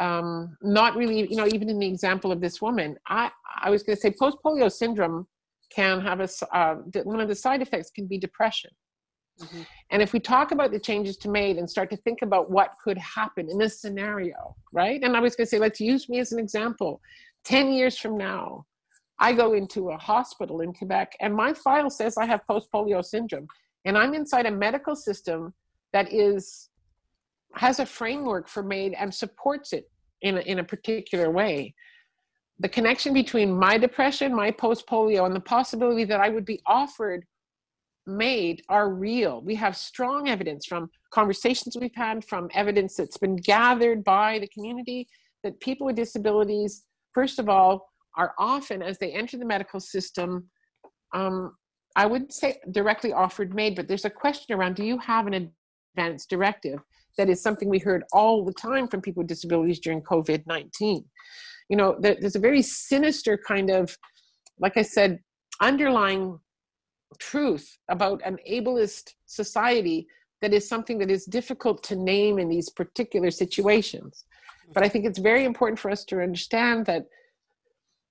um, 0.00 0.56
not 0.62 0.96
really, 0.96 1.28
you 1.28 1.36
know, 1.36 1.46
even 1.46 1.68
in 1.68 1.78
the 1.78 1.86
example 1.86 2.32
of 2.32 2.40
this 2.40 2.62
woman, 2.62 2.96
I, 3.08 3.30
I 3.62 3.68
was 3.68 3.82
going 3.82 3.94
to 3.94 4.00
say 4.00 4.10
post 4.10 4.38
polio 4.42 4.72
syndrome 4.72 5.26
can 5.70 6.00
have 6.00 6.20
a, 6.20 6.28
uh, 6.56 6.76
one 7.04 7.20
of 7.20 7.28
the 7.28 7.34
side 7.34 7.60
effects 7.60 7.90
can 7.90 8.06
be 8.06 8.16
depression. 8.16 8.70
Mm-hmm. 9.38 9.62
And 9.90 10.00
if 10.00 10.14
we 10.14 10.20
talk 10.20 10.52
about 10.52 10.72
the 10.72 10.80
changes 10.80 11.18
to 11.18 11.28
MAID 11.28 11.58
and 11.58 11.68
start 11.68 11.90
to 11.90 11.96
think 11.98 12.22
about 12.22 12.50
what 12.50 12.70
could 12.82 12.96
happen 12.96 13.50
in 13.50 13.58
this 13.58 13.82
scenario, 13.82 14.56
right? 14.72 15.02
And 15.02 15.14
I 15.14 15.20
was 15.20 15.36
going 15.36 15.44
to 15.44 15.50
say, 15.50 15.58
let's 15.58 15.80
use 15.80 16.08
me 16.08 16.20
as 16.20 16.32
an 16.32 16.38
example. 16.38 17.02
10 17.44 17.70
years 17.70 17.98
from 17.98 18.16
now, 18.16 18.64
I 19.22 19.32
go 19.32 19.52
into 19.52 19.90
a 19.90 19.96
hospital 19.96 20.62
in 20.62 20.72
Quebec 20.74 21.16
and 21.20 21.32
my 21.32 21.54
file 21.54 21.90
says 21.90 22.18
I 22.18 22.26
have 22.26 22.44
post 22.44 22.68
polio 22.74 23.04
syndrome. 23.04 23.46
And 23.84 23.96
I'm 23.96 24.14
inside 24.14 24.46
a 24.46 24.50
medical 24.50 24.96
system 24.96 25.54
that 25.92 26.12
is 26.12 26.68
has 27.54 27.78
a 27.78 27.86
framework 27.86 28.48
for 28.48 28.62
MAID 28.64 28.94
and 28.98 29.14
supports 29.14 29.72
it 29.72 29.88
in 30.22 30.38
a, 30.38 30.40
in 30.40 30.58
a 30.58 30.64
particular 30.64 31.30
way. 31.30 31.74
The 32.58 32.68
connection 32.68 33.12
between 33.12 33.56
my 33.56 33.78
depression, 33.78 34.34
my 34.34 34.50
post 34.50 34.86
polio, 34.88 35.26
and 35.26 35.36
the 35.36 35.40
possibility 35.40 36.04
that 36.04 36.20
I 36.20 36.28
would 36.28 36.44
be 36.44 36.60
offered 36.66 37.24
MAID 38.06 38.62
are 38.68 38.92
real. 38.92 39.40
We 39.42 39.54
have 39.56 39.76
strong 39.76 40.28
evidence 40.30 40.66
from 40.66 40.90
conversations 41.10 41.76
we've 41.78 41.94
had, 41.94 42.24
from 42.24 42.48
evidence 42.54 42.96
that's 42.96 43.18
been 43.18 43.36
gathered 43.36 44.02
by 44.02 44.40
the 44.40 44.48
community 44.48 45.06
that 45.44 45.60
people 45.60 45.86
with 45.86 45.96
disabilities, 45.96 46.84
first 47.12 47.38
of 47.38 47.48
all, 47.48 47.91
are 48.16 48.34
often, 48.38 48.82
as 48.82 48.98
they 48.98 49.12
enter 49.12 49.36
the 49.36 49.44
medical 49.44 49.80
system, 49.80 50.48
um, 51.14 51.54
I 51.96 52.06
wouldn't 52.06 52.32
say 52.32 52.58
directly 52.70 53.12
offered 53.12 53.54
MAID, 53.54 53.76
but 53.76 53.88
there's 53.88 54.04
a 54.04 54.10
question 54.10 54.56
around 54.56 54.76
do 54.76 54.84
you 54.84 54.98
have 54.98 55.26
an 55.26 55.50
advance 55.94 56.26
directive? 56.26 56.80
That 57.18 57.28
is 57.28 57.42
something 57.42 57.68
we 57.68 57.78
heard 57.78 58.04
all 58.12 58.44
the 58.44 58.54
time 58.54 58.88
from 58.88 59.02
people 59.02 59.20
with 59.20 59.28
disabilities 59.28 59.80
during 59.80 60.00
COVID 60.02 60.46
19. 60.46 61.04
You 61.68 61.76
know, 61.76 61.96
there's 62.00 62.36
a 62.36 62.40
very 62.40 62.62
sinister 62.62 63.38
kind 63.38 63.70
of, 63.70 63.96
like 64.58 64.76
I 64.76 64.82
said, 64.82 65.20
underlying 65.60 66.38
truth 67.18 67.78
about 67.88 68.22
an 68.24 68.38
ableist 68.50 69.10
society 69.26 70.06
that 70.40 70.52
is 70.52 70.68
something 70.68 70.98
that 70.98 71.10
is 71.10 71.24
difficult 71.26 71.82
to 71.84 71.96
name 71.96 72.38
in 72.38 72.48
these 72.48 72.68
particular 72.70 73.30
situations. 73.30 74.24
But 74.74 74.82
I 74.82 74.88
think 74.88 75.04
it's 75.04 75.18
very 75.18 75.44
important 75.44 75.78
for 75.78 75.90
us 75.90 76.04
to 76.06 76.20
understand 76.20 76.86
that 76.86 77.06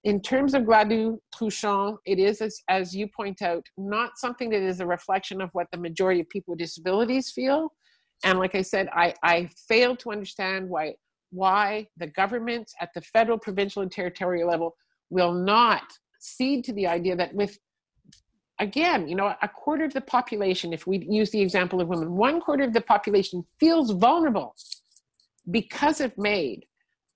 in 0.04 0.22
terms 0.22 0.54
of 0.54 0.64
Gladue 0.64 1.18
Truchon, 1.36 1.98
it 2.06 2.18
is, 2.18 2.42
as, 2.42 2.60
as 2.70 2.96
you 2.96 3.08
point 3.08 3.42
out, 3.42 3.66
not 3.78 4.18
something 4.18 4.50
that 4.50 4.62
is 4.62 4.80
a 4.80 4.86
reflection 4.86 5.42
of 5.42 5.50
what 5.54 5.68
the 5.72 5.78
majority 5.78 6.22
of 6.22 6.30
people 6.30 6.54
with 6.54 6.60
disabilities 6.60 7.32
feel. 7.32 7.72
And 8.24 8.40
like 8.40 8.56
I 8.56 8.64
said, 8.64 8.90
I, 8.94 9.14
I 9.24 9.50
fail 9.68 9.96
to 9.98 10.12
understand 10.12 10.70
why, 10.70 10.96
why 11.32 11.88
the 11.98 12.08
government 12.08 12.72
at 12.80 12.90
the 12.96 13.02
federal, 13.02 13.38
provincial, 13.38 13.84
and 13.84 13.92
territorial 13.92 14.50
level 14.50 14.76
will 15.10 15.34
not 15.34 15.84
cede 16.20 16.64
to 16.66 16.74
the 16.74 16.88
idea 16.88 17.16
that 17.16 17.34
with 17.34 17.58
again, 18.60 19.08
you 19.08 19.16
know, 19.16 19.34
a 19.42 19.48
quarter 19.48 19.84
of 19.84 19.94
the 19.94 20.02
population, 20.02 20.72
if 20.72 20.86
we 20.86 21.00
use 21.10 21.32
the 21.32 21.42
example 21.42 21.82
of 21.82 21.88
women, 21.88 22.12
one 22.12 22.40
quarter 22.40 22.64
of 22.64 22.74
the 22.74 22.82
population 22.82 23.44
feels 23.60 23.90
vulnerable 23.90 24.56
because 25.50 26.00
of 26.00 26.16
MAID 26.16 26.66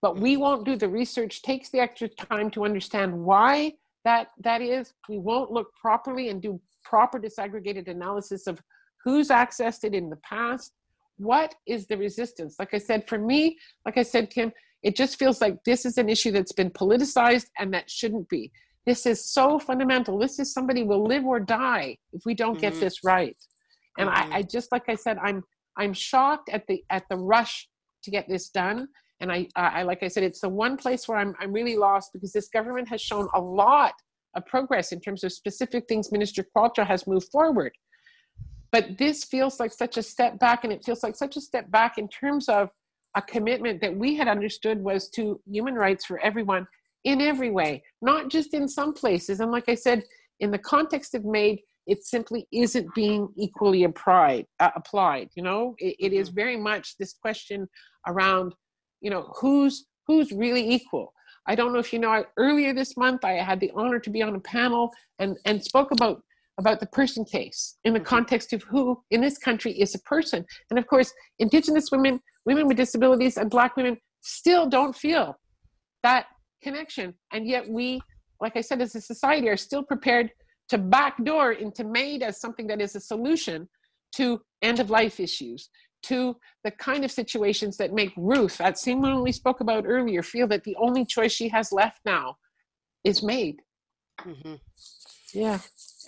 but 0.06 0.20
we 0.20 0.38
won't 0.38 0.66
do 0.66 0.76
the 0.76 0.88
research. 0.88 1.42
Takes 1.42 1.72
the 1.72 1.80
extra 1.80 2.08
time 2.08 2.52
to 2.52 2.64
understand 2.64 3.12
why 3.12 3.74
that 4.04 4.28
that 4.44 4.62
is. 4.62 4.94
We 5.10 5.18
won't 5.18 5.50
look 5.50 5.70
properly 5.82 6.30
and 6.30 6.40
do 6.40 6.62
proper 6.84 7.20
disaggregated 7.20 7.88
analysis 7.88 8.46
of 8.46 8.62
who's 9.04 9.30
accessed 9.30 9.84
it 9.84 9.96
in 9.96 10.12
the 10.12 10.18
past. 10.18 10.74
What 11.18 11.56
is 11.66 11.88
the 11.88 11.98
resistance? 11.98 12.58
Like 12.60 12.76
i 12.76 12.78
said 12.78 13.08
for 13.10 13.18
me 13.18 13.58
like 13.84 13.98
i 13.98 14.04
said 14.04 14.30
kim 14.30 14.52
it 14.84 14.96
just 14.96 15.18
feels 15.18 15.42
like 15.42 15.56
this 15.64 15.88
is 15.88 15.98
an 15.98 16.08
issue 16.08 16.32
that's 16.32 16.52
been 16.62 16.70
politicized 16.70 17.48
and 17.58 17.74
that 17.74 17.90
shouldn't 17.90 18.30
be. 18.30 18.52
This 18.86 19.08
is 19.08 19.26
so 19.38 19.58
fundamental. 19.58 20.20
This 20.20 20.38
is 20.38 20.54
somebody 20.54 20.84
will 20.84 21.04
live 21.04 21.26
or 21.26 21.40
die 21.40 21.98
if 22.14 22.22
we 22.28 22.36
don't 22.36 22.60
mm-hmm. 22.60 22.76
get 22.76 22.80
this 22.80 23.04
right. 23.04 23.38
And 23.98 24.08
mm-hmm. 24.08 24.34
I, 24.34 24.38
I 24.38 24.42
just 24.44 24.72
like 24.72 24.88
i 24.88 24.94
said 24.94 25.18
i'm 25.24 25.42
i'm 25.82 25.94
shocked 25.94 26.50
at 26.50 26.68
the 26.68 26.84
at 26.92 27.06
the 27.10 27.18
rush 27.18 27.68
to 28.04 28.12
get 28.12 28.30
this 28.30 28.50
done 28.50 28.88
and 29.20 29.32
I, 29.32 29.48
I, 29.56 29.84
like 29.84 30.04
I 30.04 30.08
said, 30.08 30.24
it's 30.24 30.42
the 30.42 30.50
one 30.50 30.78
place 30.78 31.08
where 31.08 31.18
I'm, 31.18 31.36
I'm 31.40 31.54
really 31.54 31.78
lost 31.78 32.12
because 32.14 32.34
this 32.34 32.50
government 32.50 32.90
has 32.90 33.02
shown 33.02 33.28
a 33.34 33.40
lot 33.40 33.94
of 34.36 34.46
progress 34.46 34.92
in 34.92 35.00
terms 35.00 35.24
of 35.24 35.32
specific 35.32 35.86
things 35.88 36.12
Minister 36.12 36.46
Qualtrough 36.56 36.86
has 36.88 37.08
moved 37.08 37.30
forward. 37.32 37.72
But 38.72 38.98
this 38.98 39.24
feels 39.24 39.60
like 39.60 39.72
such 39.72 39.96
a 39.98 40.04
step 40.04 40.38
back, 40.38 40.66
and 40.66 40.74
it 40.74 40.84
feels 40.84 41.02
like 41.02 41.16
such 41.16 41.38
a 41.38 41.42
step 41.42 41.72
back 41.72 41.98
in 41.98 42.10
terms 42.10 42.50
of 42.50 42.70
a 43.16 43.22
commitment 43.22 43.80
that 43.82 43.96
we 43.96 44.16
had 44.16 44.28
understood 44.28 44.84
was 44.84 45.08
to 45.12 45.40
human 45.50 45.76
rights 45.76 46.04
for 46.04 46.20
everyone 46.20 46.68
in 47.06 47.22
every 47.22 47.52
way, 47.52 47.82
not 48.02 48.30
just 48.30 48.54
in 48.54 48.68
some 48.68 48.94
places. 48.94 49.40
And 49.40 49.52
like 49.52 49.70
I 49.70 49.76
said, 49.76 50.04
in 50.42 50.52
the 50.52 50.60
context 50.60 51.16
of 51.16 51.24
MAID, 51.24 51.60
it 51.88 52.04
simply 52.04 52.48
isn't 52.52 52.94
being 52.94 53.30
equally 53.38 53.86
applied. 53.86 54.48
Uh, 54.60 54.72
applied, 54.76 55.30
you 55.36 55.44
know, 55.44 55.76
it, 55.78 55.96
it 56.00 56.14
is 56.14 56.30
Mm-hmm. 56.30 56.36
very 56.36 56.58
much 56.58 56.98
this 56.98 57.14
question 57.14 57.70
around, 58.08 58.54
you 59.06 59.12
know, 59.12 59.32
who's 59.40 59.86
who's 60.08 60.32
really 60.32 60.68
equal. 60.78 61.14
I 61.46 61.54
don't 61.54 61.72
know 61.74 61.80
if 61.80 61.94
you 61.94 62.00
know. 62.00 62.10
I, 62.10 62.24
earlier 62.38 62.74
this 62.74 62.98
month, 62.98 63.24
I 63.24 63.34
had 63.34 63.60
the 63.60 63.72
honor 63.76 64.00
to 64.00 64.10
be 64.10 64.24
on 64.24 64.34
a 64.36 64.40
panel 64.40 64.92
and 65.20 65.38
and 65.46 65.64
spoke 65.64 65.92
about 65.92 66.24
about 66.58 66.80
the 66.80 66.88
person 66.88 67.24
case 67.24 67.78
in 67.84 67.94
the 67.94 68.00
Mhm. 68.00 68.06
context 68.16 68.52
of 68.54 68.64
who 68.64 68.82
in 69.12 69.22
this 69.22 69.38
country 69.38 69.74
is 69.84 69.94
a 69.94 70.00
person. 70.14 70.44
And 70.70 70.80
of 70.80 70.88
course, 70.88 71.14
Indigenous 71.38 71.88
women, 71.92 72.20
women 72.46 72.66
with 72.68 72.78
disabilities, 72.78 73.38
and 73.38 73.48
Black 73.58 73.76
women 73.78 73.96
still 74.22 74.66
don't 74.76 74.96
feel 75.06 75.26
that 76.02 76.26
connection. 76.64 77.08
And 77.34 77.42
yet, 77.54 77.64
we, 77.70 78.02
like 78.42 78.56
I 78.58 78.62
said, 78.62 78.82
as 78.82 78.96
a 78.96 79.02
society, 79.02 79.48
are 79.50 79.58
still 79.70 79.84
prepared 79.84 80.32
to 80.70 80.78
backdoor 80.80 81.52
into 81.64 81.84
MAID 81.84 82.24
as 82.24 82.42
something 82.44 82.68
that 82.68 82.82
is 82.82 82.96
a 82.96 83.00
solution 83.14 83.70
to 84.18 84.42
end 84.62 84.80
of 84.80 84.90
life 84.90 85.20
issues, 85.20 85.70
to 86.06 86.36
the 86.64 86.72
kind 86.72 87.04
of 87.06 87.12
situations 87.12 87.78
that 87.78 87.94
make 87.94 88.14
Ruth, 88.16 88.58
that 88.58 88.78
same 88.78 89.02
woman 89.02 89.22
we 89.22 89.32
spoke 89.32 89.60
about 89.62 89.86
earlier, 89.88 90.24
feel 90.24 90.48
that 90.48 90.64
the 90.64 90.76
only 90.78 91.06
choice 91.06 91.32
she 91.32 91.50
has 91.50 91.72
left 91.72 92.00
now 92.06 92.38
is 93.04 93.24
MAID. 93.24 93.62
Mhm. 94.22 94.60
Yeah. 95.34 95.60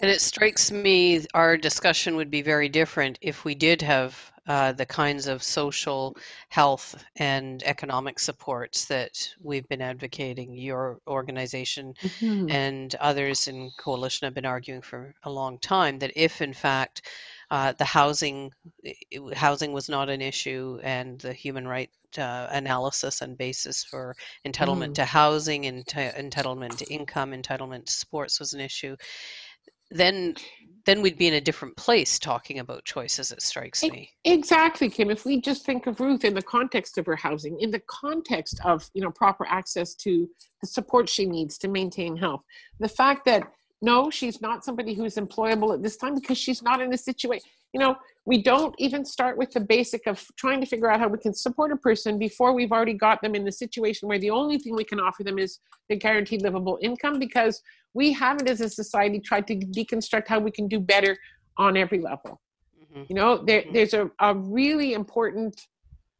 And 0.02 0.12
it 0.12 0.22
strikes 0.22 0.72
me 0.72 1.26
our 1.34 1.58
discussion 1.58 2.16
would 2.16 2.30
be 2.30 2.42
very 2.42 2.70
different 2.70 3.18
if 3.22 3.46
we 3.46 3.56
did 3.56 3.82
have 3.82 4.32
uh, 4.48 4.72
the 4.72 4.86
kinds 4.86 5.28
of 5.28 5.44
social, 5.44 6.16
health, 6.48 7.04
and 7.18 7.62
economic 7.64 8.18
supports 8.18 8.86
that 8.86 9.12
we've 9.42 9.68
been 9.68 9.82
advocating. 9.82 10.56
Your 10.56 11.00
organization 11.06 11.94
Mhm. 12.02 12.50
and 12.50 12.96
others 12.96 13.48
in 13.50 13.72
coalition 13.78 14.26
have 14.26 14.34
been 14.34 14.46
arguing 14.46 14.82
for 14.82 15.14
a 15.24 15.30
long 15.30 15.60
time 15.60 16.00
that 16.00 16.14
if, 16.16 16.42
in 16.42 16.54
fact, 16.54 17.02
uh, 17.50 17.72
the 17.74 17.86
housing 17.86 18.52
it- 18.84 19.34
housing 19.36 19.72
was 19.74 19.88
not 19.90 20.10
an 20.10 20.22
issue 20.22 20.80
and 20.84 21.20
the 21.22 21.34
human 21.34 21.68
right 21.68 21.90
uh, 22.18 22.48
analysis 22.52 23.22
and 23.22 23.38
basis 23.38 23.84
for 23.84 24.16
entitlement 24.46 24.92
Mm. 24.92 24.96
to 24.96 25.06
housing, 25.06 25.64
enti- 25.64 26.16
entitlement 26.16 26.78
to 26.78 26.86
income, 26.94 27.32
entitlement 27.32 27.86
to 27.86 27.94
sports 27.94 28.40
was 28.40 28.54
an 28.54 28.60
issue, 28.62 28.96
then 29.92 30.36
then 30.86 31.02
we'd 31.02 31.18
be 31.18 31.28
in 31.28 31.34
a 31.34 31.42
different 31.42 31.76
place 31.76 32.18
talking 32.18 32.60
about 32.60 32.86
choices. 32.86 33.34
It 33.34 33.42
strikes 33.42 33.84
me. 33.84 34.10
Exactly, 34.24 34.90
Kim. 34.90 35.10
If 35.10 35.26
we 35.26 35.42
just 35.42 35.66
think 35.66 35.86
of 35.86 36.00
Ruth 36.00 36.24
in 36.24 36.34
the 36.34 36.42
context 36.42 36.98
of 36.98 37.06
her 37.08 37.16
housing, 37.18 37.60
in 37.60 37.72
the 37.72 37.82
context 37.88 38.62
of 38.64 38.90
you 38.94 39.02
know 39.02 39.12
proper 39.12 39.46
access 39.48 39.96
to 39.96 40.30
the 40.62 40.68
support 40.68 41.10
she 41.10 41.26
needs 41.26 41.58
to 41.60 41.68
maintain 41.68 42.16
health, 42.16 42.42
the 42.80 42.88
fact 42.88 43.26
that 43.26 43.44
no, 43.82 44.10
she's 44.10 44.42
not 44.42 44.66
somebody 44.66 44.94
who's 44.94 45.16
employable 45.16 45.74
at 45.74 45.84
this 45.84 45.98
time 45.98 46.16
because 46.16 46.38
she's 46.38 46.64
not 46.64 46.82
in 46.82 46.92
a 46.94 46.98
situation. 46.98 47.50
You 47.74 47.80
know, 47.80 47.96
we 48.26 48.42
don't 48.42 48.74
even 48.80 49.06
start 49.06 49.38
with 49.38 49.52
the 49.52 49.60
basic 49.60 50.08
of 50.08 50.26
trying 50.36 50.62
to 50.62 50.66
figure 50.66 50.90
out 50.90 51.00
how 51.00 51.08
we 51.08 51.20
can 51.20 51.34
support 51.34 51.72
a 51.72 51.76
person 51.76 52.18
before 52.18 52.54
we've 52.54 52.72
already 52.72 52.94
got 52.94 53.22
them 53.22 53.36
in 53.36 53.44
the 53.46 53.52
situation 53.52 54.08
where 54.08 54.18
the 54.20 54.32
only 54.32 54.58
thing 54.58 54.76
we 54.76 54.84
can 54.84 55.00
offer 55.00 55.24
them 55.24 55.38
is 55.38 55.60
the 55.90 55.96
guaranteed 55.96 56.42
livable 56.42 56.80
income 56.82 57.20
because 57.20 57.62
we 57.94 58.12
haven't 58.14 58.50
as 58.50 58.62
a 58.62 58.70
society 58.70 59.20
tried 59.20 59.46
to 59.48 59.56
deconstruct 59.56 60.28
how 60.28 60.40
we 60.40 60.50
can 60.50 60.68
do 60.68 60.80
better 60.80 61.18
on 61.58 61.78
every 61.78 62.00
level. 62.00 62.42
Mhm. 62.82 63.10
You 63.10 63.16
know, 63.16 63.38
there, 63.38 63.62
Mhm. 63.62 63.74
there's 63.74 63.94
a, 63.94 64.10
a 64.20 64.34
really 64.34 64.94
important 64.94 65.68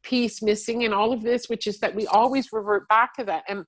piece 0.02 0.42
missing 0.42 0.82
in 0.82 0.92
all 0.92 1.12
of 1.12 1.22
this, 1.22 1.48
which 1.48 1.66
is 1.66 1.80
that 1.80 1.94
we 1.94 2.06
always 2.06 2.52
revert 2.52 2.86
back 2.88 3.14
to 3.14 3.24
that. 3.24 3.42
And 3.48 3.64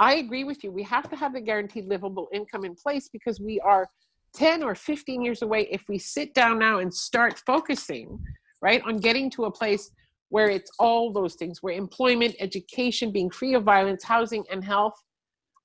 I 0.00 0.14
agree 0.14 0.44
with 0.44 0.64
you. 0.64 0.72
We 0.72 0.82
have 0.84 1.10
to 1.10 1.16
have 1.16 1.34
the 1.34 1.42
guaranteed 1.42 1.84
livable 1.84 2.28
income 2.32 2.64
in 2.64 2.74
place 2.74 3.10
because 3.12 3.38
we 3.38 3.60
are 3.60 3.86
10 4.32 4.62
or 4.62 4.74
15 4.74 5.22
years 5.22 5.42
away 5.42 5.68
if 5.70 5.84
we 5.90 5.98
sit 5.98 6.32
down 6.32 6.58
now 6.58 6.78
and 6.78 6.92
start 6.92 7.42
focusing, 7.44 8.18
right, 8.62 8.82
on 8.86 8.96
getting 8.96 9.30
to 9.32 9.44
a 9.44 9.50
place 9.50 9.90
where 10.30 10.48
it's 10.48 10.70
all 10.78 11.12
those 11.12 11.34
things, 11.34 11.62
where 11.62 11.74
employment, 11.74 12.34
education, 12.40 13.12
being 13.12 13.28
free 13.28 13.52
of 13.54 13.64
violence, 13.64 14.02
housing, 14.02 14.42
and 14.50 14.64
health 14.64 14.94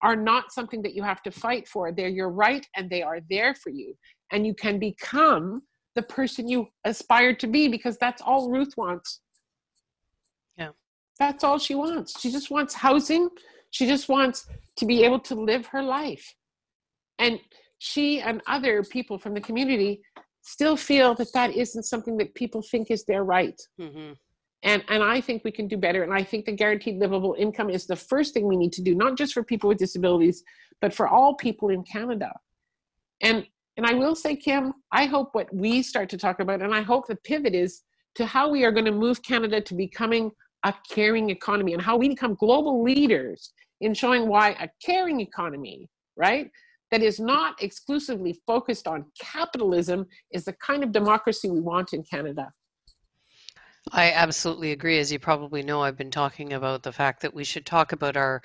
are 0.01 0.17
not 0.17 0.51
something 0.51 0.81
that 0.81 0.93
you 0.93 1.01
have 1.01 1.23
to 1.23 1.31
fight 1.31 1.65
for. 1.65 1.93
They're 1.93 2.09
your 2.09 2.29
right 2.29 2.67
and 2.75 2.89
they 2.89 3.03
are 3.03 3.19
there 3.29 3.55
for 3.55 3.69
you. 3.69 3.95
And 4.33 4.45
you 4.45 4.53
can 4.53 4.79
become 4.79 5.61
the 5.93 6.01
person 6.01 6.49
you 6.49 6.67
aspire 6.83 7.33
to 7.35 7.47
be 7.47 7.69
because 7.69 7.97
that's 7.99 8.21
all 8.21 8.51
Ruth 8.51 8.73
wants. 8.75 9.21
Yeah. 10.57 10.71
That's 11.19 11.45
all 11.45 11.57
she 11.57 11.73
wants. 11.73 12.19
She 12.19 12.29
just 12.31 12.51
wants 12.51 12.73
housing. 12.73 13.29
She 13.75 13.85
just 13.85 14.07
wants 14.07 14.47
to 14.77 14.85
be 14.85 15.03
able 15.03 15.19
to 15.19 15.35
live 15.35 15.65
her 15.65 15.83
life. 15.83 16.33
And 17.19 17.41
she 17.77 18.21
and 18.21 18.41
other 18.47 18.83
people 18.83 19.19
from 19.19 19.33
the 19.33 19.41
community 19.41 20.01
still 20.43 20.77
feel 20.77 21.13
that 21.15 21.33
that 21.33 21.53
isn't 21.53 21.83
something 21.83 22.15
that 22.19 22.33
people 22.35 22.61
think 22.61 22.89
is 22.89 23.03
their 23.03 23.25
right. 23.25 23.61
Mhm. 23.77 24.15
And, 24.63 24.81
and 24.87 25.03
I 25.03 25.19
think 25.19 25.43
we 25.43 25.51
can 25.51 25.67
do 25.67 25.75
better. 25.75 26.03
And 26.03 26.13
I 26.13 26.23
think 26.23 26.45
the 26.45 26.53
guaranteed 26.53 26.99
livable 26.99 27.35
income 27.37 27.69
is 27.69 27.85
the 27.85 27.97
first 27.97 28.33
thing 28.33 28.47
we 28.47 28.55
need 28.55 28.71
to 28.71 28.81
do, 28.81 28.95
not 28.95 29.17
just 29.17 29.33
for 29.33 29.43
people 29.43 29.67
with 29.67 29.77
disabilities, 29.77 30.41
but 30.79 30.93
for 30.93 31.09
all 31.09 31.35
people 31.35 31.67
in 31.67 31.83
Canada. 31.83 32.31
And 33.21 33.45
and 33.75 33.85
I 33.85 33.93
will 33.93 34.15
say, 34.15 34.37
Kim, 34.37 34.71
I 34.93 35.03
hope 35.03 35.31
what 35.33 35.53
we 35.53 35.83
start 35.83 36.07
to 36.11 36.17
talk 36.17 36.39
about, 36.39 36.61
and 36.61 36.73
I 36.73 36.81
hope 36.81 37.07
the 37.07 37.17
pivot 37.17 37.53
is 37.53 37.81
to 38.15 38.25
how 38.25 38.49
we 38.49 38.63
are 38.63 38.71
going 38.71 38.85
to 38.85 38.93
move 38.93 39.21
Canada 39.21 39.59
to 39.59 39.73
becoming 39.73 40.31
a 40.63 40.73
caring 40.89 41.29
economy 41.29 41.73
and 41.73 41.81
how 41.81 41.95
we 41.95 42.07
become 42.09 42.35
global 42.35 42.81
leaders 42.81 43.51
in 43.85 43.93
showing 43.93 44.27
why 44.27 44.49
a 44.59 44.67
caring 44.83 45.21
economy, 45.21 45.87
right, 46.17 46.49
that 46.89 47.03
is 47.03 47.19
not 47.19 47.61
exclusively 47.61 48.41
focused 48.47 48.87
on 48.87 49.05
capitalism 49.19 50.07
is 50.31 50.45
the 50.45 50.53
kind 50.53 50.83
of 50.83 50.91
democracy 50.91 51.49
we 51.49 51.61
want 51.61 51.93
in 51.93 52.03
Canada. 52.03 52.51
I 53.91 54.11
absolutely 54.11 54.71
agree. 54.71 54.97
As 54.97 55.11
you 55.11 55.19
probably 55.19 55.61
know, 55.61 55.83
I've 55.83 55.97
been 55.97 56.09
talking 56.09 56.53
about 56.53 56.81
the 56.81 56.91
fact 56.91 57.21
that 57.21 57.35
we 57.35 57.43
should 57.43 57.67
talk 57.67 57.91
about 57.91 58.17
our 58.17 58.41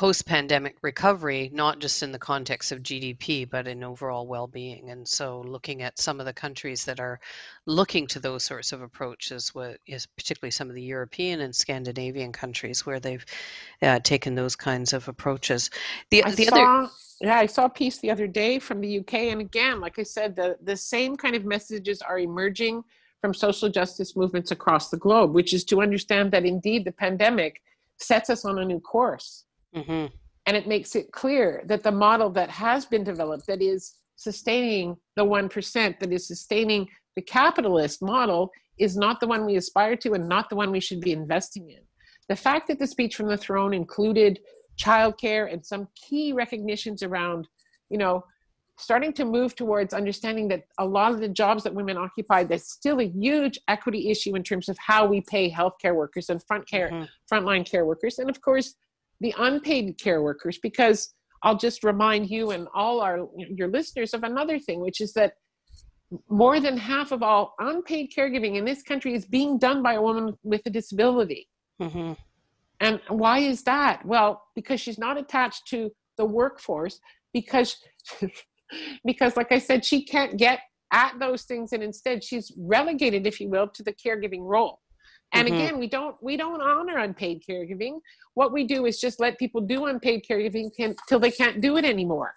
post 0.00 0.24
pandemic 0.24 0.78
recovery, 0.80 1.50
not 1.52 1.78
just 1.78 2.02
in 2.02 2.10
the 2.10 2.18
context 2.18 2.72
of 2.72 2.82
GDP, 2.82 3.46
but 3.46 3.68
in 3.68 3.84
overall 3.84 4.26
well 4.26 4.46
being. 4.46 4.88
And 4.88 5.06
so, 5.06 5.42
looking 5.42 5.82
at 5.82 5.98
some 5.98 6.20
of 6.20 6.24
the 6.24 6.32
countries 6.32 6.86
that 6.86 7.00
are 7.00 7.20
looking 7.66 8.06
to 8.06 8.18
those 8.18 8.42
sorts 8.42 8.72
of 8.72 8.80
approaches, 8.80 9.54
what 9.54 9.76
is 9.86 10.06
particularly 10.06 10.52
some 10.52 10.70
of 10.70 10.74
the 10.74 10.82
European 10.82 11.42
and 11.42 11.54
Scandinavian 11.54 12.32
countries 12.32 12.86
where 12.86 12.98
they've 12.98 13.26
uh, 13.82 13.98
taken 13.98 14.34
those 14.34 14.56
kinds 14.56 14.94
of 14.94 15.06
approaches. 15.06 15.68
The, 16.10 16.24
I 16.24 16.30
the 16.30 16.44
saw, 16.46 16.78
other. 16.78 16.90
yeah, 17.20 17.36
I 17.36 17.44
saw 17.44 17.66
a 17.66 17.68
piece 17.68 17.98
the 17.98 18.10
other 18.10 18.26
day 18.26 18.58
from 18.58 18.80
the 18.80 19.00
UK, 19.00 19.14
and 19.14 19.42
again, 19.42 19.80
like 19.80 19.98
I 19.98 20.04
said, 20.04 20.34
the 20.34 20.56
the 20.62 20.78
same 20.78 21.14
kind 21.14 21.36
of 21.36 21.44
messages 21.44 22.00
are 22.00 22.18
emerging 22.18 22.84
from 23.20 23.34
social 23.34 23.68
justice 23.68 24.16
movements 24.16 24.50
across 24.50 24.88
the 24.88 24.96
globe, 24.96 25.34
which 25.34 25.52
is 25.52 25.62
to 25.64 25.82
understand 25.82 26.32
that 26.32 26.46
indeed 26.46 26.86
the 26.86 26.92
pandemic 26.92 27.60
sets 27.98 28.30
us 28.30 28.46
on 28.46 28.58
a 28.58 28.64
new 28.64 28.80
course, 28.80 29.44
hmm 29.74 30.06
and 30.46 30.56
it 30.56 30.66
makes 30.66 30.96
it 30.96 31.12
clear 31.12 31.62
that 31.66 31.82
the 31.82 31.92
model 31.92 32.28
that 32.30 32.50
has 32.50 32.84
been 32.86 33.04
developed, 33.04 33.46
that 33.46 33.62
is 33.62 33.94
sustaining 34.16 34.96
the 35.14 35.24
one 35.24 35.48
percent, 35.48 36.00
that 36.00 36.12
is 36.12 36.26
sustaining 36.26 36.88
the 37.14 37.22
capitalist 37.22 38.02
model, 38.02 38.50
is 38.78 38.96
not 38.96 39.20
the 39.20 39.26
one 39.26 39.44
we 39.44 39.56
aspire 39.56 39.94
to, 39.96 40.14
and 40.14 40.28
not 40.28 40.48
the 40.48 40.56
one 40.56 40.72
we 40.72 40.80
should 40.80 41.00
be 41.00 41.12
investing 41.12 41.70
in. 41.70 41.80
The 42.28 42.34
fact 42.34 42.66
that 42.68 42.78
the 42.78 42.86
speech 42.86 43.14
from 43.14 43.28
the 43.28 43.36
throne 43.36 43.72
included 43.74 44.40
childcare 44.82 45.52
and 45.52 45.64
some 45.64 45.86
key 45.94 46.32
recognitions 46.32 47.02
around, 47.02 47.46
you 47.90 47.98
know, 47.98 48.24
starting 48.78 49.12
to 49.12 49.24
move 49.26 49.54
towards 49.54 49.92
understanding 49.92 50.48
that 50.48 50.64
a 50.78 50.84
lot 50.84 51.12
of 51.12 51.20
the 51.20 51.28
jobs 51.28 51.62
that 51.62 51.74
women 51.74 51.98
occupy, 51.98 52.42
there's 52.42 52.64
still 52.64 52.98
a 53.00 53.06
huge 53.08 53.58
equity 53.68 54.10
issue 54.10 54.34
in 54.34 54.42
terms 54.42 54.68
of 54.70 54.78
how 54.78 55.06
we 55.06 55.20
pay 55.20 55.50
healthcare 55.50 55.94
workers 55.94 56.30
and 56.30 56.42
front 56.44 56.66
care, 56.66 56.88
Mhm. 56.90 57.08
frontline 57.30 57.64
care 57.70 57.84
workers, 57.84 58.18
and 58.18 58.30
of 58.30 58.40
course, 58.40 58.74
the 59.20 59.34
unpaid 59.38 59.98
care 59.98 60.22
workers. 60.22 60.58
Because 60.62 61.12
I'll 61.42 61.56
just 61.56 61.84
remind 61.84 62.30
you 62.30 62.50
and 62.50 62.68
all 62.74 63.00
our 63.00 63.26
your 63.36 63.68
listeners 63.68 64.14
of 64.14 64.24
another 64.24 64.58
thing, 64.58 64.80
which 64.80 65.00
is 65.00 65.12
that 65.14 65.34
more 66.28 66.60
than 66.60 66.76
half 66.76 67.12
of 67.12 67.22
all 67.22 67.54
unpaid 67.60 68.12
caregiving 68.16 68.56
in 68.56 68.64
this 68.64 68.82
country 68.82 69.14
is 69.14 69.24
being 69.26 69.58
done 69.58 69.82
by 69.82 69.94
a 69.94 70.02
woman 70.02 70.36
with 70.42 70.62
a 70.66 70.70
disability. 70.70 71.48
hmm 71.80 72.12
And 72.80 73.00
why 73.08 73.38
is 73.38 73.62
that? 73.64 74.04
Well, 74.04 74.42
because 74.54 74.80
she's 74.80 74.98
not 74.98 75.18
attached 75.18 75.68
to 75.68 75.90
the 76.16 76.24
workforce, 76.24 77.00
because 77.32 77.76
because 79.04 79.36
like 79.36 79.52
I 79.52 79.58
said, 79.58 79.84
she 79.84 80.04
can't 80.04 80.36
get 80.36 80.60
at 80.92 81.18
those 81.20 81.44
things 81.44 81.72
and 81.72 81.82
instead 81.82 82.24
she's 82.24 82.52
relegated, 82.58 83.26
if 83.26 83.40
you 83.40 83.48
will, 83.48 83.68
to 83.68 83.82
the 83.82 83.92
caregiving 83.92 84.42
role. 84.42 84.80
And 85.32 85.48
Mhm. 85.48 85.54
again, 85.54 85.78
we 85.78 85.86
don't 85.86 86.16
we 86.22 86.36
don't 86.36 86.60
honor 86.60 86.98
unpaid 86.98 87.42
caregiving. 87.48 88.00
What 88.34 88.52
we 88.52 88.64
do 88.64 88.86
is 88.86 89.00
just 89.00 89.20
let 89.20 89.38
people 89.38 89.60
do 89.60 89.86
unpaid 89.86 90.24
caregiving 90.28 90.70
until 90.78 91.20
they 91.20 91.30
can't 91.30 91.60
do 91.60 91.76
it 91.76 91.84
anymore. 91.84 92.34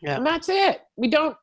Yeah. 0.00 0.16
And 0.16 0.26
that's 0.26 0.48
it. 0.48 0.82
We 0.96 1.08
don't 1.08 1.36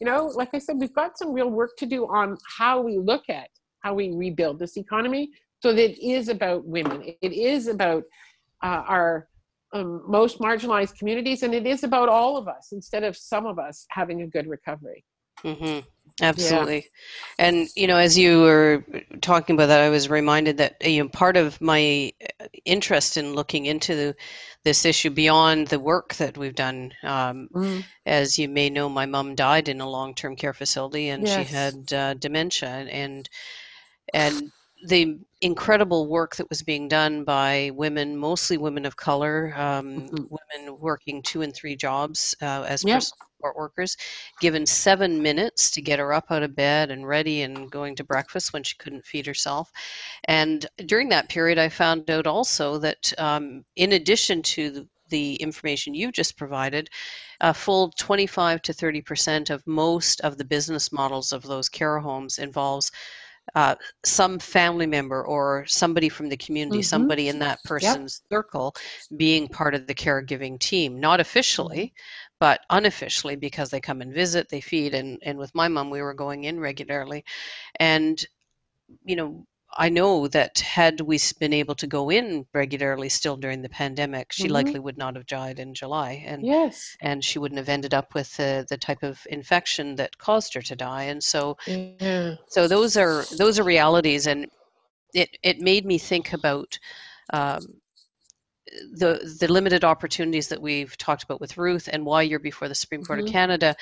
you 0.00 0.06
know, 0.06 0.26
like 0.26 0.50
I 0.52 0.58
said, 0.58 0.78
we've 0.78 0.92
got 0.92 1.16
some 1.16 1.32
real 1.32 1.50
work 1.50 1.76
to 1.78 1.86
do 1.86 2.06
on 2.06 2.36
how 2.58 2.80
we 2.80 2.98
look 2.98 3.28
at 3.28 3.48
how 3.80 3.94
we 3.94 4.10
rebuild 4.10 4.58
this 4.58 4.76
economy 4.76 5.30
so 5.62 5.72
that 5.72 5.82
it 5.82 6.06
is 6.06 6.28
about 6.28 6.64
women. 6.64 7.14
It 7.20 7.32
is 7.32 7.68
about 7.68 8.04
uh, 8.62 8.82
our 8.86 9.28
um, 9.74 10.02
most 10.06 10.38
marginalized 10.38 10.96
communities, 10.98 11.42
and 11.42 11.54
it 11.54 11.66
is 11.66 11.84
about 11.84 12.08
all 12.08 12.36
of 12.36 12.48
us 12.48 12.68
instead 12.72 13.02
of 13.02 13.16
some 13.16 13.44
of 13.44 13.58
us 13.58 13.86
having 13.90 14.22
a 14.22 14.26
good 14.26 14.46
recovery. 14.46 15.04
Mm-hmm. 15.42 15.86
Absolutely. 16.22 16.76
Yeah. 17.38 17.46
And, 17.46 17.68
you 17.74 17.86
know, 17.88 17.96
as 17.96 18.16
you 18.16 18.42
were 18.42 18.84
talking 19.20 19.54
about 19.54 19.66
that, 19.66 19.80
I 19.80 19.88
was 19.88 20.08
reminded 20.08 20.58
that, 20.58 20.76
you 20.86 21.02
know, 21.02 21.08
part 21.08 21.36
of 21.36 21.60
my 21.60 22.12
interest 22.64 23.16
in 23.16 23.34
looking 23.34 23.66
into 23.66 23.94
the, 23.94 24.16
this 24.62 24.84
issue 24.84 25.10
beyond 25.10 25.68
the 25.68 25.80
work 25.80 26.14
that 26.14 26.38
we've 26.38 26.54
done. 26.54 26.92
Um, 27.02 27.48
mm. 27.52 27.84
As 28.06 28.38
you 28.38 28.48
may 28.48 28.70
know, 28.70 28.88
my 28.88 29.06
mom 29.06 29.34
died 29.34 29.68
in 29.68 29.80
a 29.80 29.90
long 29.90 30.14
term 30.14 30.36
care 30.36 30.54
facility 30.54 31.08
and 31.08 31.26
yes. 31.26 31.48
she 31.48 31.52
had 31.52 31.92
uh, 31.92 32.14
dementia. 32.14 32.68
And, 32.68 33.28
and 34.12 34.52
the 34.86 35.18
incredible 35.44 36.08
work 36.08 36.36
that 36.36 36.48
was 36.48 36.62
being 36.62 36.88
done 36.88 37.22
by 37.22 37.70
women, 37.74 38.16
mostly 38.16 38.56
women 38.56 38.86
of 38.86 38.96
color, 38.96 39.52
um, 39.54 40.00
mm-hmm. 40.00 40.24
women 40.30 40.78
working 40.80 41.20
two 41.20 41.42
and 41.42 41.54
three 41.54 41.76
jobs 41.76 42.34
uh, 42.40 42.64
as 42.66 42.82
yep. 42.82 43.02
support 43.02 43.54
workers, 43.54 43.94
given 44.40 44.64
seven 44.64 45.22
minutes 45.22 45.70
to 45.70 45.82
get 45.82 45.98
her 45.98 46.14
up 46.14 46.24
out 46.30 46.42
of 46.42 46.56
bed 46.56 46.90
and 46.90 47.06
ready 47.06 47.42
and 47.42 47.70
going 47.70 47.94
to 47.94 48.02
breakfast 48.04 48.54
when 48.54 48.62
she 48.62 48.74
couldn't 48.78 49.04
feed 49.04 49.26
herself. 49.26 49.70
And 50.24 50.64
during 50.86 51.10
that 51.10 51.28
period, 51.28 51.58
I 51.58 51.68
found 51.68 52.08
out 52.10 52.26
also 52.26 52.78
that 52.78 53.12
um, 53.18 53.66
in 53.76 53.92
addition 53.92 54.40
to 54.42 54.70
the, 54.70 54.88
the 55.10 55.34
information 55.34 55.92
you 55.92 56.10
just 56.10 56.38
provided, 56.38 56.88
a 57.42 57.52
full 57.52 57.90
25 57.98 58.62
to 58.62 58.72
30 58.72 59.02
percent 59.02 59.50
of 59.50 59.66
most 59.66 60.22
of 60.22 60.38
the 60.38 60.44
business 60.46 60.90
models 60.90 61.32
of 61.32 61.42
those 61.42 61.68
care 61.68 61.98
homes 61.98 62.38
involves 62.38 62.90
uh, 63.54 63.74
some 64.04 64.38
family 64.38 64.86
member 64.86 65.24
or 65.24 65.64
somebody 65.66 66.08
from 66.08 66.28
the 66.28 66.36
community, 66.36 66.78
mm-hmm. 66.78 66.84
somebody 66.84 67.28
in 67.28 67.38
that 67.38 67.62
person's 67.64 68.22
yep. 68.22 68.38
circle 68.38 68.74
being 69.16 69.48
part 69.48 69.74
of 69.74 69.86
the 69.86 69.94
caregiving 69.94 70.58
team, 70.58 70.98
not 70.98 71.20
officially, 71.20 71.86
mm-hmm. 71.86 72.34
but 72.40 72.60
unofficially 72.70 73.36
because 73.36 73.70
they 73.70 73.80
come 73.80 74.00
and 74.00 74.14
visit, 74.14 74.48
they 74.48 74.60
feed, 74.60 74.94
and, 74.94 75.18
and 75.22 75.38
with 75.38 75.54
my 75.54 75.68
mom, 75.68 75.90
we 75.90 76.02
were 76.02 76.14
going 76.14 76.44
in 76.44 76.58
regularly. 76.58 77.24
And, 77.78 78.24
you 79.04 79.16
know, 79.16 79.46
I 79.76 79.88
know 79.88 80.28
that 80.28 80.60
had 80.60 81.00
we 81.00 81.18
been 81.38 81.52
able 81.52 81.74
to 81.76 81.86
go 81.86 82.10
in 82.10 82.46
regularly 82.52 83.08
still 83.08 83.36
during 83.36 83.62
the 83.62 83.68
pandemic, 83.68 84.32
she 84.32 84.44
mm-hmm. 84.44 84.52
likely 84.52 84.78
would 84.78 84.98
not 84.98 85.16
have 85.16 85.26
died 85.26 85.58
in 85.58 85.74
July, 85.74 86.24
and 86.26 86.44
yes, 86.44 86.96
and 87.00 87.24
she 87.24 87.38
wouldn't 87.38 87.58
have 87.58 87.68
ended 87.68 87.94
up 87.94 88.14
with 88.14 88.36
the, 88.36 88.66
the 88.68 88.76
type 88.76 89.02
of 89.02 89.26
infection 89.30 89.96
that 89.96 90.18
caused 90.18 90.54
her 90.54 90.62
to 90.62 90.76
die. 90.76 91.04
And 91.04 91.22
so, 91.22 91.56
yeah. 91.66 92.36
so 92.48 92.68
those 92.68 92.96
are 92.96 93.24
those 93.36 93.58
are 93.58 93.64
realities, 93.64 94.26
and 94.26 94.46
it 95.12 95.30
it 95.42 95.60
made 95.60 95.84
me 95.84 95.98
think 95.98 96.32
about. 96.32 96.78
Um, 97.32 97.80
the 98.94 99.36
the 99.38 99.46
limited 99.46 99.84
opportunities 99.84 100.48
that 100.48 100.60
we've 100.60 100.96
talked 100.96 101.22
about 101.22 101.40
with 101.40 101.56
Ruth 101.56 101.88
and 101.92 102.04
why 102.04 102.22
you're 102.22 102.40
before 102.40 102.66
the 102.66 102.74
Supreme 102.74 103.04
Court 103.04 103.20
mm-hmm. 103.20 103.28
of 103.28 103.32
Canada 103.32 103.76